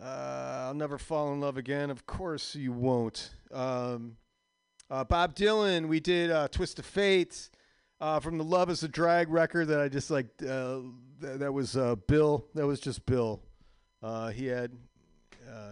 Uh, 0.00 0.64
I'll 0.66 0.74
never 0.74 0.96
fall 0.96 1.32
in 1.32 1.40
love 1.40 1.58
again. 1.58 1.90
Of 1.90 2.06
course 2.06 2.54
you 2.54 2.72
won't. 2.72 3.30
Um, 3.52 4.16
uh, 4.88 5.04
Bob 5.04 5.34
Dylan. 5.34 5.88
We 5.88 6.00
did 6.00 6.30
uh, 6.30 6.48
Twist 6.48 6.78
of 6.78 6.86
Fate 6.86 7.50
uh, 8.00 8.18
from 8.18 8.38
the 8.38 8.44
Love 8.44 8.70
Is 8.70 8.82
a 8.82 8.88
Drag 8.88 9.28
record 9.28 9.68
that 9.68 9.78
I 9.78 9.88
just 9.88 10.10
like. 10.10 10.26
Uh, 10.40 10.78
th- 11.20 11.38
that 11.38 11.52
was 11.52 11.76
uh, 11.76 11.96
Bill. 12.08 12.46
That 12.54 12.66
was 12.66 12.80
just 12.80 13.04
Bill. 13.04 13.42
He 14.32 14.46
had 14.46 14.72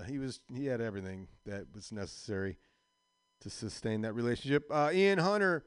he 0.06 0.18
was 0.18 0.40
he 0.54 0.66
had 0.66 0.82
everything 0.82 1.26
that 1.46 1.64
was 1.74 1.90
necessary 1.90 2.58
to 3.40 3.48
sustain 3.48 4.02
that 4.02 4.12
relationship. 4.12 4.70
Ian 4.92 5.20
Hunter. 5.20 5.64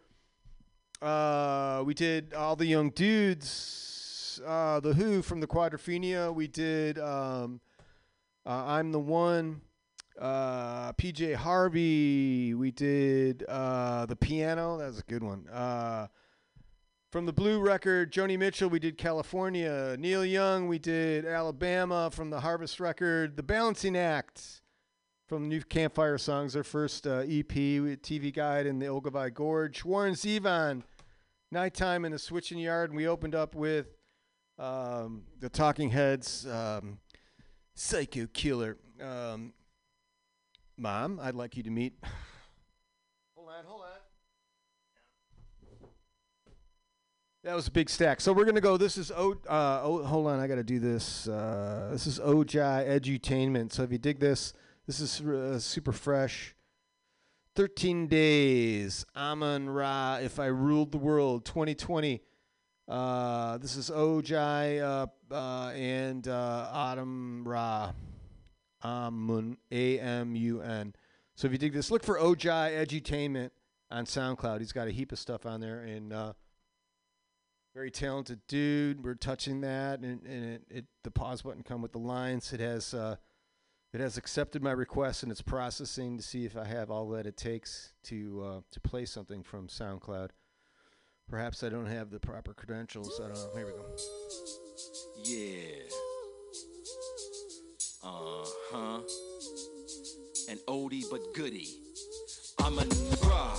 We 1.83 1.93
did 1.95 2.35
all 2.35 2.55
the 2.55 2.67
young 2.67 2.91
dudes. 2.91 4.39
The 4.45 4.93
Who 4.95 5.23
from 5.23 5.39
the 5.39 5.47
Quadrophenia. 5.47 6.31
We 6.31 6.45
did. 6.45 6.99
Um, 6.99 7.59
uh, 8.45 8.63
I'm 8.65 8.91
the 8.91 8.99
one. 8.99 9.61
Uh, 10.19 10.93
PJ 10.93 11.35
Harvey. 11.35 12.53
We 12.53 12.71
did 12.71 13.43
uh, 13.47 14.05
the 14.05 14.15
piano. 14.15 14.77
That 14.77 14.87
was 14.87 14.99
a 14.99 15.03
good 15.03 15.23
one. 15.23 15.47
Uh, 15.47 16.07
from 17.11 17.25
the 17.25 17.33
Blue 17.33 17.59
record, 17.59 18.13
Joni 18.13 18.39
Mitchell, 18.39 18.69
we 18.69 18.79
did 18.79 18.97
California. 18.97 19.97
Neil 19.99 20.23
Young, 20.23 20.69
we 20.69 20.79
did 20.79 21.25
Alabama. 21.25 22.09
From 22.09 22.29
the 22.29 22.39
Harvest 22.39 22.79
record, 22.79 23.35
The 23.35 23.43
Balancing 23.43 23.97
Act. 23.97 24.61
From 25.27 25.43
the 25.43 25.49
new 25.49 25.61
Campfire 25.61 26.17
Songs, 26.17 26.53
their 26.53 26.63
first 26.63 27.05
uh, 27.05 27.19
EP, 27.19 27.49
TV 27.49 28.33
Guide 28.33 28.65
in 28.65 28.79
the 28.79 28.87
Ogilvy 28.87 29.29
Gorge. 29.31 29.83
Warren 29.83 30.13
Zevon, 30.13 30.83
Nighttime 31.51 32.05
in 32.05 32.13
the 32.13 32.19
Switching 32.19 32.59
Yard. 32.59 32.91
And 32.91 32.97
we 32.97 33.07
opened 33.07 33.35
up 33.35 33.55
with 33.55 33.87
um, 34.57 35.23
the 35.39 35.49
Talking 35.49 35.89
Heads, 35.89 36.47
um, 36.47 36.99
Psycho 37.73 38.27
Killer. 38.27 38.77
Um, 39.01 39.53
Mom, 40.77 41.19
I'd 41.21 41.35
like 41.35 41.57
you 41.57 41.63
to 41.63 41.69
meet. 41.69 41.93
hold 43.35 43.49
on, 43.49 43.65
hold 43.65 43.81
on. 43.81 43.87
That 47.43 47.55
was 47.55 47.67
a 47.67 47.71
big 47.71 47.89
stack. 47.89 48.21
So 48.21 48.33
we're 48.33 48.45
gonna 48.45 48.61
go. 48.61 48.77
This 48.77 48.97
is 48.97 49.11
O. 49.11 49.31
Uh, 49.49 49.81
o 49.83 50.03
hold 50.03 50.27
on, 50.27 50.39
I 50.39 50.47
gotta 50.47 50.63
do 50.63 50.79
this. 50.79 51.27
Uh, 51.27 51.89
this 51.91 52.05
is 52.05 52.19
Ojai 52.19 52.87
Edutainment. 52.87 53.71
So 53.71 53.81
if 53.81 53.91
you 53.91 53.97
dig 53.97 54.19
this, 54.19 54.53
this 54.85 54.99
is 54.99 55.21
uh, 55.21 55.57
super 55.57 55.91
fresh. 55.91 56.55
Thirteen 57.55 58.07
days. 58.07 59.05
Amun 59.15 59.69
Ra. 59.69 60.19
If 60.21 60.39
I 60.39 60.47
ruled 60.47 60.91
the 60.91 60.99
world. 60.99 61.45
2020. 61.45 62.21
Uh, 62.87 63.57
this 63.57 63.75
is 63.75 63.89
Ojai 63.89 64.81
uh, 64.81 65.07
uh, 65.31 65.71
and 65.75 66.27
uh, 66.27 66.69
Autumn 66.71 67.43
Ra. 67.47 67.93
Amun. 68.83 69.57
A 69.71 69.99
M 69.99 70.35
U 70.35 70.61
N. 70.61 70.93
So 71.35 71.45
if 71.47 71.51
you 71.51 71.57
dig 71.57 71.73
this, 71.73 71.91
look 71.91 72.03
for 72.03 72.17
Ojai 72.17 72.85
Edutainment 72.85 73.51
on 73.89 74.05
SoundCloud. 74.05 74.59
He's 74.59 74.71
got 74.71 74.87
a 74.87 74.91
heap 74.91 75.11
of 75.11 75.19
stuff 75.19 75.45
on 75.45 75.61
there 75.61 75.81
and. 75.81 76.13
Uh, 76.13 76.33
very 77.73 77.91
talented 77.91 78.41
dude. 78.47 79.03
We're 79.03 79.15
touching 79.15 79.61
that, 79.61 79.99
and, 79.99 80.25
and 80.25 80.45
it, 80.45 80.61
it 80.69 80.85
the 81.03 81.11
pause 81.11 81.41
button 81.41 81.63
come 81.63 81.81
with 81.81 81.93
the 81.93 81.99
lines. 81.99 82.51
It 82.51 82.59
has 82.59 82.93
uh, 82.93 83.15
it 83.93 84.01
has 84.01 84.17
accepted 84.17 84.61
my 84.61 84.71
request, 84.71 85.23
and 85.23 85.31
it's 85.31 85.41
processing 85.41 86.17
to 86.17 86.23
see 86.23 86.45
if 86.45 86.57
I 86.57 86.65
have 86.65 86.91
all 86.91 87.07
that 87.09 87.25
it 87.25 87.37
takes 87.37 87.93
to 88.03 88.43
uh, 88.43 88.61
to 88.71 88.79
play 88.81 89.05
something 89.05 89.43
from 89.43 89.67
SoundCloud. 89.67 90.31
Perhaps 91.29 91.63
I 91.63 91.69
don't 91.69 91.85
have 91.85 92.09
the 92.09 92.19
proper 92.19 92.53
credentials. 92.53 93.21
I 93.23 93.27
don't 93.27 93.35
know. 93.35 93.51
Here 93.55 93.65
we 93.65 93.71
go. 93.71 93.95
Yeah. 95.23 95.57
Uh 98.03 98.45
huh. 98.71 98.99
An 100.49 100.57
oldie 100.67 101.03
but 101.09 101.33
goodie. 101.33 101.69
I'm 102.59 102.77
a 102.79 102.85
rah. 103.27 103.57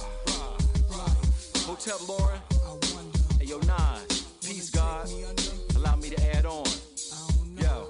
Hotel 1.64 1.98
Lauren. 2.08 2.40
Hey 3.38 3.46
yo, 3.46 3.58
Nine. 3.60 4.06
Peace, 4.44 4.70
God. 4.70 5.08
Allow 5.76 5.96
me 5.96 6.10
to 6.10 6.36
add 6.36 6.44
on. 6.44 6.66
Yo. 7.56 7.88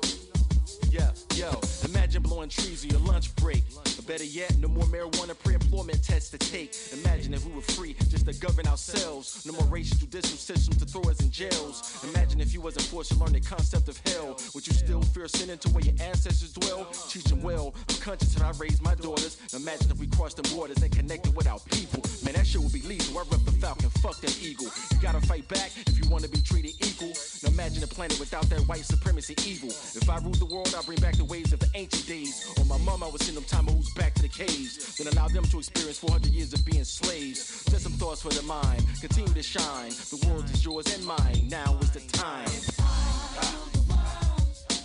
Yeah, 0.90 1.10
yo. 1.34 1.50
Imagine 1.88 2.22
blowing 2.22 2.48
trees 2.48 2.84
on 2.84 2.90
your 2.90 3.00
lunch 3.00 3.34
break. 3.36 3.64
Or 3.98 4.02
better 4.02 4.24
yet, 4.24 4.56
no 4.58 4.68
more 4.68 4.84
marijuana 4.84 5.38
pre-employment 5.38 6.02
tests 6.02 6.30
to 6.30 6.38
take. 6.38 6.74
Imagine 6.92 7.34
if 7.34 7.44
we 7.44 7.52
were 7.52 7.60
free 7.60 7.94
just 8.08 8.26
to 8.26 8.32
govern 8.34 8.66
ourselves. 8.66 9.44
No 9.44 9.52
more 9.52 9.66
racial 9.66 9.98
judicial 9.98 10.36
systems 10.36 10.76
to 10.78 10.84
throw 10.84 11.02
us 11.10 11.20
in 11.20 11.30
jails. 11.30 12.02
Imagine 12.04 12.40
if 12.40 12.54
you 12.54 12.60
wasn't 12.60 12.86
forced 12.86 13.12
to 13.12 13.18
learn 13.18 13.32
the 13.32 13.40
concept 13.40 13.88
of 13.88 14.00
hell. 14.06 14.38
Would 14.54 14.66
you 14.66 14.72
still 14.72 15.02
fear 15.02 15.28
sinning 15.28 15.58
to 15.58 15.68
where 15.70 15.84
your 15.84 15.94
ancestors 16.00 16.52
dwell? 16.52 16.86
Teach 17.08 17.24
them 17.24 17.42
well. 17.42 17.74
I'm 17.88 17.96
conscious 17.96 18.36
when 18.36 18.44
I 18.46 18.52
raise 18.58 18.80
my 18.82 18.94
daughters. 18.94 19.36
Imagine 19.54 19.90
if 19.90 19.98
we 19.98 20.06
crossed 20.06 20.42
the 20.42 20.56
waters 20.56 20.82
and 20.82 20.90
connected 20.90 21.34
with 21.36 21.46
our 21.46 21.60
people. 21.70 22.02
Man, 22.24 22.34
that 22.34 22.46
shit 22.46 22.60
would 22.60 22.72
be 22.72 22.82
lethal. 22.82 23.18
I 23.18 23.24
rep 23.30 23.44
the 23.44 23.52
falcon, 23.52 23.90
fuck 24.00 24.20
that 24.20 24.36
eagle. 24.42 24.68
You 24.90 24.98
gotta 25.00 25.20
fight 25.26 25.46
back 25.48 25.70
if 25.76 25.98
you 26.02 26.08
wanna 26.10 26.28
be 26.28 26.40
treated 26.40 26.74
equal. 26.80 27.12
Now 27.42 27.50
imagine 27.50 27.82
a 27.82 27.86
planet 27.86 28.18
without 28.18 28.48
that 28.50 28.60
white 28.68 28.84
supremacy 28.84 29.36
evil. 29.46 29.68
If 29.68 30.08
I 30.08 30.18
ruled 30.18 30.40
the 30.40 30.46
world, 30.46 30.74
I'd 30.76 30.86
bring 30.86 31.00
back 31.00 31.16
the 31.16 31.24
ways 31.24 31.52
of 31.52 31.60
the 31.60 31.68
ancient 31.74 32.06
days. 32.06 32.52
On 32.60 32.68
my 32.68 32.78
mom, 32.78 33.02
I 33.02 33.08
would 33.08 33.22
send 33.22 33.36
them 33.36 33.44
time 33.44 33.68
back 33.90 34.14
to 34.14 34.22
the 34.22 34.28
caves. 34.28 34.96
Then 34.96 35.12
allow 35.12 35.28
them 35.28 35.44
to 35.44 35.58
experience 35.58 35.98
400 35.98 36.30
years 36.32 36.52
of 36.52 36.64
being 36.64 36.84
slaves. 36.84 37.64
Just 37.70 37.82
some 37.82 37.92
thoughts 37.92 38.22
for 38.22 38.30
the 38.30 38.42
mind. 38.42 38.84
Continue 39.00 39.32
to 39.32 39.42
shine. 39.42 39.90
The 40.10 40.24
world 40.26 40.44
is 40.44 40.64
yours 40.64 40.94
and 40.94 41.04
mine. 41.04 41.48
Now 41.48 41.76
is 41.80 41.90
the 41.90 42.00
time. 42.12 42.48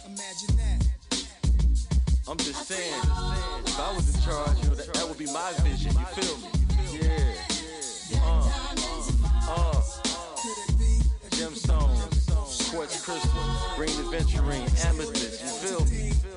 Imagine 0.06 0.56
that. 0.58 0.88
I'm 2.30 2.38
just 2.38 2.68
saying, 2.68 2.94
if 3.66 3.80
I 3.80 3.94
was 3.96 4.14
in 4.14 4.22
charge, 4.22 4.58
you 4.64 4.70
know, 4.70 4.76
that, 4.76 4.94
that 4.94 5.08
would 5.08 5.18
be 5.18 5.28
my 5.28 5.54
vision. 5.64 5.94
You 5.94 6.06
feel 6.18 6.38
me? 6.38 6.50
Yeah. 7.00 7.48
Uh, 8.22 8.52
uh, 9.50 9.82
gemstones, 11.32 12.72
quartz 12.72 13.06
crystal, 13.06 13.32
green 13.76 13.90
aventurine, 13.90 14.86
amethyst. 14.86 15.42
You 15.42 15.50
feel 15.68 15.86
me? 15.86 16.37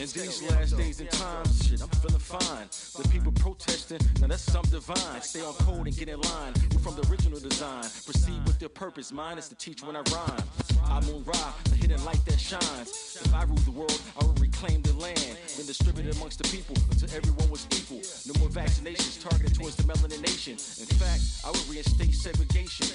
In 0.00 0.06
these 0.06 0.42
last 0.48 0.78
days 0.78 0.98
and 1.00 1.10
times, 1.10 1.68
shit, 1.68 1.82
I'm 1.82 1.88
feeling 2.00 2.18
fine. 2.18 2.66
The 2.96 3.06
people 3.10 3.32
protesting, 3.32 4.00
now 4.18 4.28
that's 4.28 4.40
something 4.40 4.72
divine. 4.72 5.20
Stay 5.20 5.42
on 5.42 5.52
code 5.52 5.86
and 5.86 5.94
get 5.94 6.08
in 6.08 6.18
line. 6.22 6.54
We're 6.72 6.80
from 6.80 6.96
the 6.96 7.06
original 7.12 7.38
design. 7.38 7.84
Proceed 8.08 8.40
with 8.46 8.58
their 8.58 8.70
purpose. 8.70 9.12
Mine 9.12 9.36
is 9.36 9.48
to 9.50 9.54
teach 9.56 9.82
when 9.82 9.96
I 9.96 10.02
rhyme. 10.08 10.42
I'm 10.86 11.04
moon 11.04 11.22
Ra, 11.24 11.52
the 11.64 11.76
hidden 11.76 12.02
light 12.06 12.24
that 12.24 12.40
shines. 12.40 13.20
If 13.20 13.34
I 13.34 13.44
rule 13.44 13.60
the 13.68 13.72
world, 13.72 14.00
I 14.18 14.24
will 14.24 14.40
reclaim 14.40 14.80
the 14.80 14.94
land. 14.94 15.36
Then 15.58 15.66
distribute 15.66 16.06
it 16.06 16.16
amongst 16.16 16.42
the 16.42 16.48
people 16.48 16.76
until 16.90 17.14
everyone 17.14 17.50
was 17.50 17.68
equal. 17.76 18.00
No 18.24 18.32
more 18.40 18.48
vaccinations 18.48 19.20
targeted 19.20 19.54
towards 19.54 19.76
the 19.76 19.82
melanin 19.82 20.24
nation. 20.24 20.56
In 20.80 20.88
fact, 20.96 21.44
I 21.44 21.50
would 21.52 21.68
reinstate 21.68 22.14
segregation. 22.14 22.88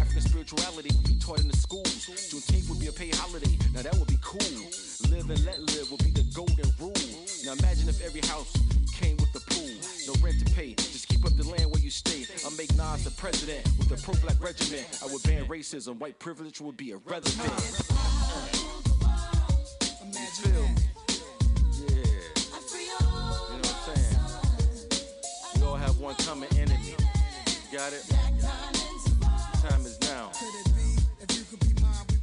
African 0.00 0.22
spirituality 0.22 0.96
would 0.96 1.08
be 1.12 1.18
taught 1.20 1.40
in 1.40 1.48
the 1.48 1.56
schools. 1.60 2.08
Juneteenth 2.08 2.70
would 2.70 2.80
be 2.80 2.86
a 2.86 2.92
paid 2.92 3.14
holiday. 3.16 3.52
Now 3.74 3.82
that 3.82 3.94
would 4.00 4.08
be 4.08 4.18
cool. 4.24 4.64
Live 5.12 5.28
and 5.28 5.44
let 5.44 5.60
live 5.60 5.92
would 5.92 6.02
be. 6.02 6.07
Now 7.48 7.54
imagine 7.54 7.88
if 7.88 8.04
every 8.04 8.20
house 8.28 8.52
came 8.92 9.16
with 9.16 9.34
a 9.34 9.40
pool. 9.40 9.70
No 10.06 10.12
rent 10.22 10.38
to 10.46 10.54
pay. 10.54 10.74
Just 10.74 11.08
keep 11.08 11.24
up 11.24 11.34
the 11.34 11.48
land 11.48 11.70
where 11.70 11.80
you 11.80 11.88
stay. 11.88 12.26
I 12.46 12.50
make 12.58 12.76
Nas 12.76 13.04
the 13.04 13.10
president 13.12 13.66
with 13.78 13.90
a 13.90 13.96
pro-black 14.02 14.38
regiment. 14.38 14.86
I 15.02 15.10
would 15.10 15.22
ban 15.22 15.46
racism. 15.46 15.96
White 15.98 16.18
privilege 16.18 16.60
would 16.60 16.76
be 16.76 16.90
irrelevant. 16.90 17.48
You 20.12 20.26
feel 20.44 20.60
me? 20.60 20.82
Yeah. 21.88 22.04
You 22.38 22.88
know 22.92 23.64
what 23.64 23.88
I'm 23.88 23.96
saying? 23.96 24.20
We 25.56 25.62
all 25.66 25.76
have 25.76 25.98
one 26.00 26.16
common 26.16 26.54
enemy. 26.58 26.96
You 27.72 27.78
got 27.78 27.94
it? 27.94 28.04
Time 29.62 29.80
is 29.86 29.98
now. 30.02 30.32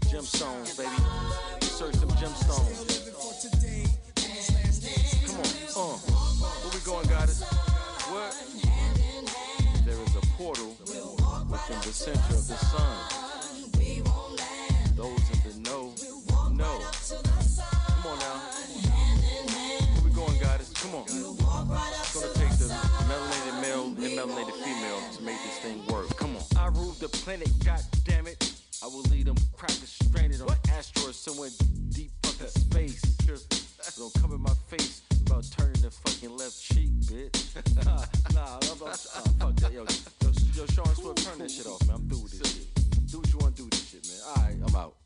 Gemstones, 0.06 0.77
baby. 0.77 1.65
Search 1.65 1.95
them 1.95 2.10
gemstones. 2.10 2.94
Center 11.95 12.35
of 12.35 12.45
the 12.45 12.57
sun. 12.57 12.97
Those 14.97 15.30
in 15.31 15.63
the 15.63 15.69
know, 15.69 15.93
know. 16.51 16.81
Come 17.07 18.11
on 18.11 18.19
now. 18.19 18.35
Where 19.93 20.03
we 20.03 20.11
going, 20.11 20.38
goddess? 20.41 20.73
Come 20.73 20.95
on. 20.95 21.05
It's 21.07 22.13
gonna 22.13 22.34
take 22.34 22.51
the 22.59 22.67
melanated 23.07 23.61
male 23.61 23.85
and 23.85 23.97
melanated 23.97 24.55
female 24.61 24.99
to 25.15 25.23
make 25.23 25.41
this 25.43 25.57
thing 25.59 25.85
work. 25.88 26.13
Come 26.17 26.35
on. 26.35 26.43
I 26.57 26.67
rule 26.67 26.91
the 26.99 27.07
planet, 27.07 27.49
god 27.63 27.81
damn 28.03 28.27
it. 28.27 28.53
I 28.84 28.88
will 28.88 29.03
lead 29.03 29.27
them 29.27 29.38
crackers 29.55 29.97
stranded 30.03 30.41
on 30.41 30.49
asteroids 30.77 31.15
somewhere 31.15 31.49
deep 31.91 32.11
fucking 32.23 32.47
space. 32.47 33.01
Don't 33.97 34.13
come 34.15 34.34
in 34.34 34.41
my 34.41 34.53
face 34.67 35.01
about 35.26 35.45
turning 35.57 35.81
the 35.81 35.89
fucking 35.89 36.35
left 36.35 36.61
cheek, 36.61 36.91
bitch. 37.03 37.85
nah, 38.35 38.59
I'm 38.61 38.77
about, 38.77 39.05
uh, 39.15 39.22
fuck 39.39 39.55
that. 39.55 39.72
Yo, 39.72 39.85
yo, 40.56 40.65
Sean 40.68 40.95
Swift, 40.95 41.23
turn 41.26 41.40
that 41.40 41.52
shit 41.52 41.65
off, 41.65 41.86
man. 41.88 41.98
I'm 41.98 42.07
through 42.07 42.23
with 42.23 42.40
this 42.40 42.56
shit. 42.56 42.76
Do 43.11 43.19
what 43.19 43.34
you 43.34 43.40
want 43.40 43.56
to 43.56 43.64
do 43.64 43.69
this 43.69 43.90
shit, 43.90 44.07
man. 44.07 44.19
All 44.27 44.44
right, 44.44 44.56
I'm 44.68 44.76
out. 44.76 45.05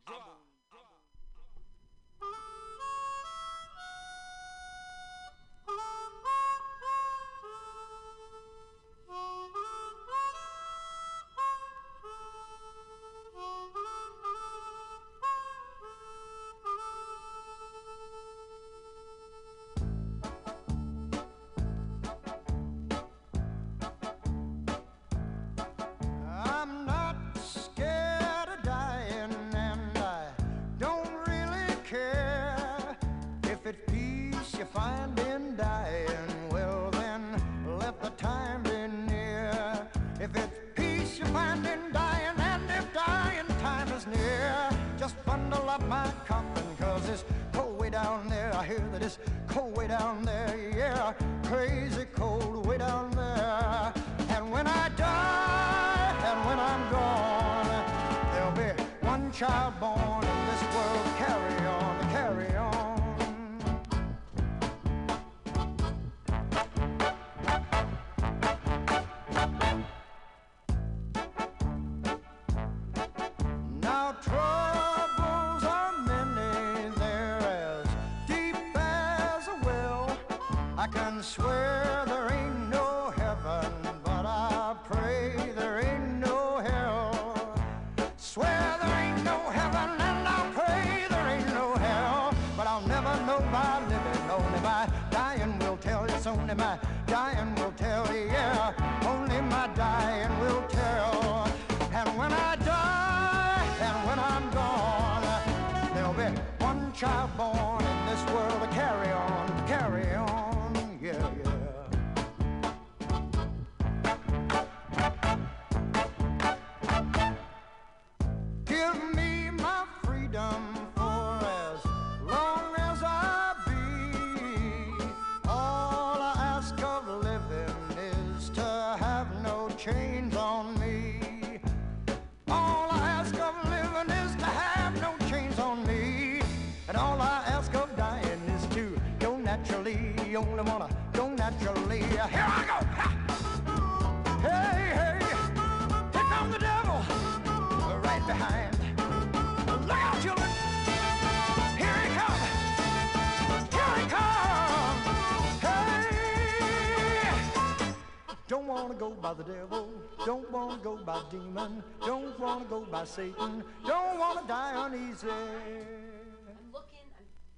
Go 160.84 160.97
by 160.97 161.22
demon. 161.31 161.81
Don't 162.05 162.38
wanna 162.38 162.65
go 162.65 162.81
by 162.81 163.05
Satan. 163.05 163.64
Don't 163.88 164.19
wanna 164.19 164.43
die 164.47 164.85
uneasy. 164.85 165.27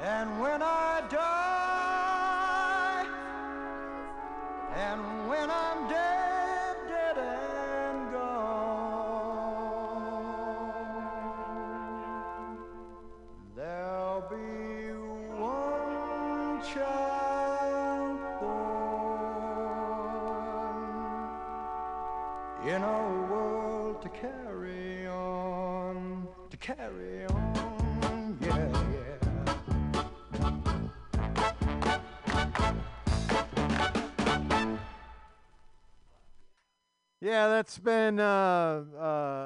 And 0.00 0.40
when 0.40 0.60
I 0.60 1.02
die, 1.08 3.06
and 4.74 5.28
when 5.28 5.48
I'm 5.48 5.88
dead, 5.88 6.76
dead 6.88 7.18
and 7.18 8.10
gone, 8.10 9.12
there'll 13.54 14.22
be 14.28 14.92
one 15.38 16.60
child 16.74 17.01
in 22.72 22.82
world 23.28 24.00
to 24.00 24.08
carry 24.08 25.06
on, 25.06 26.26
to 26.48 26.56
carry 26.56 27.26
on, 27.26 28.38
yeah, 28.40 28.68
yeah. 28.94 29.22
Yeah, 37.20 37.48
that's 37.48 37.78
been 37.78 38.18
uh, 38.18 38.84
uh, 38.98 39.40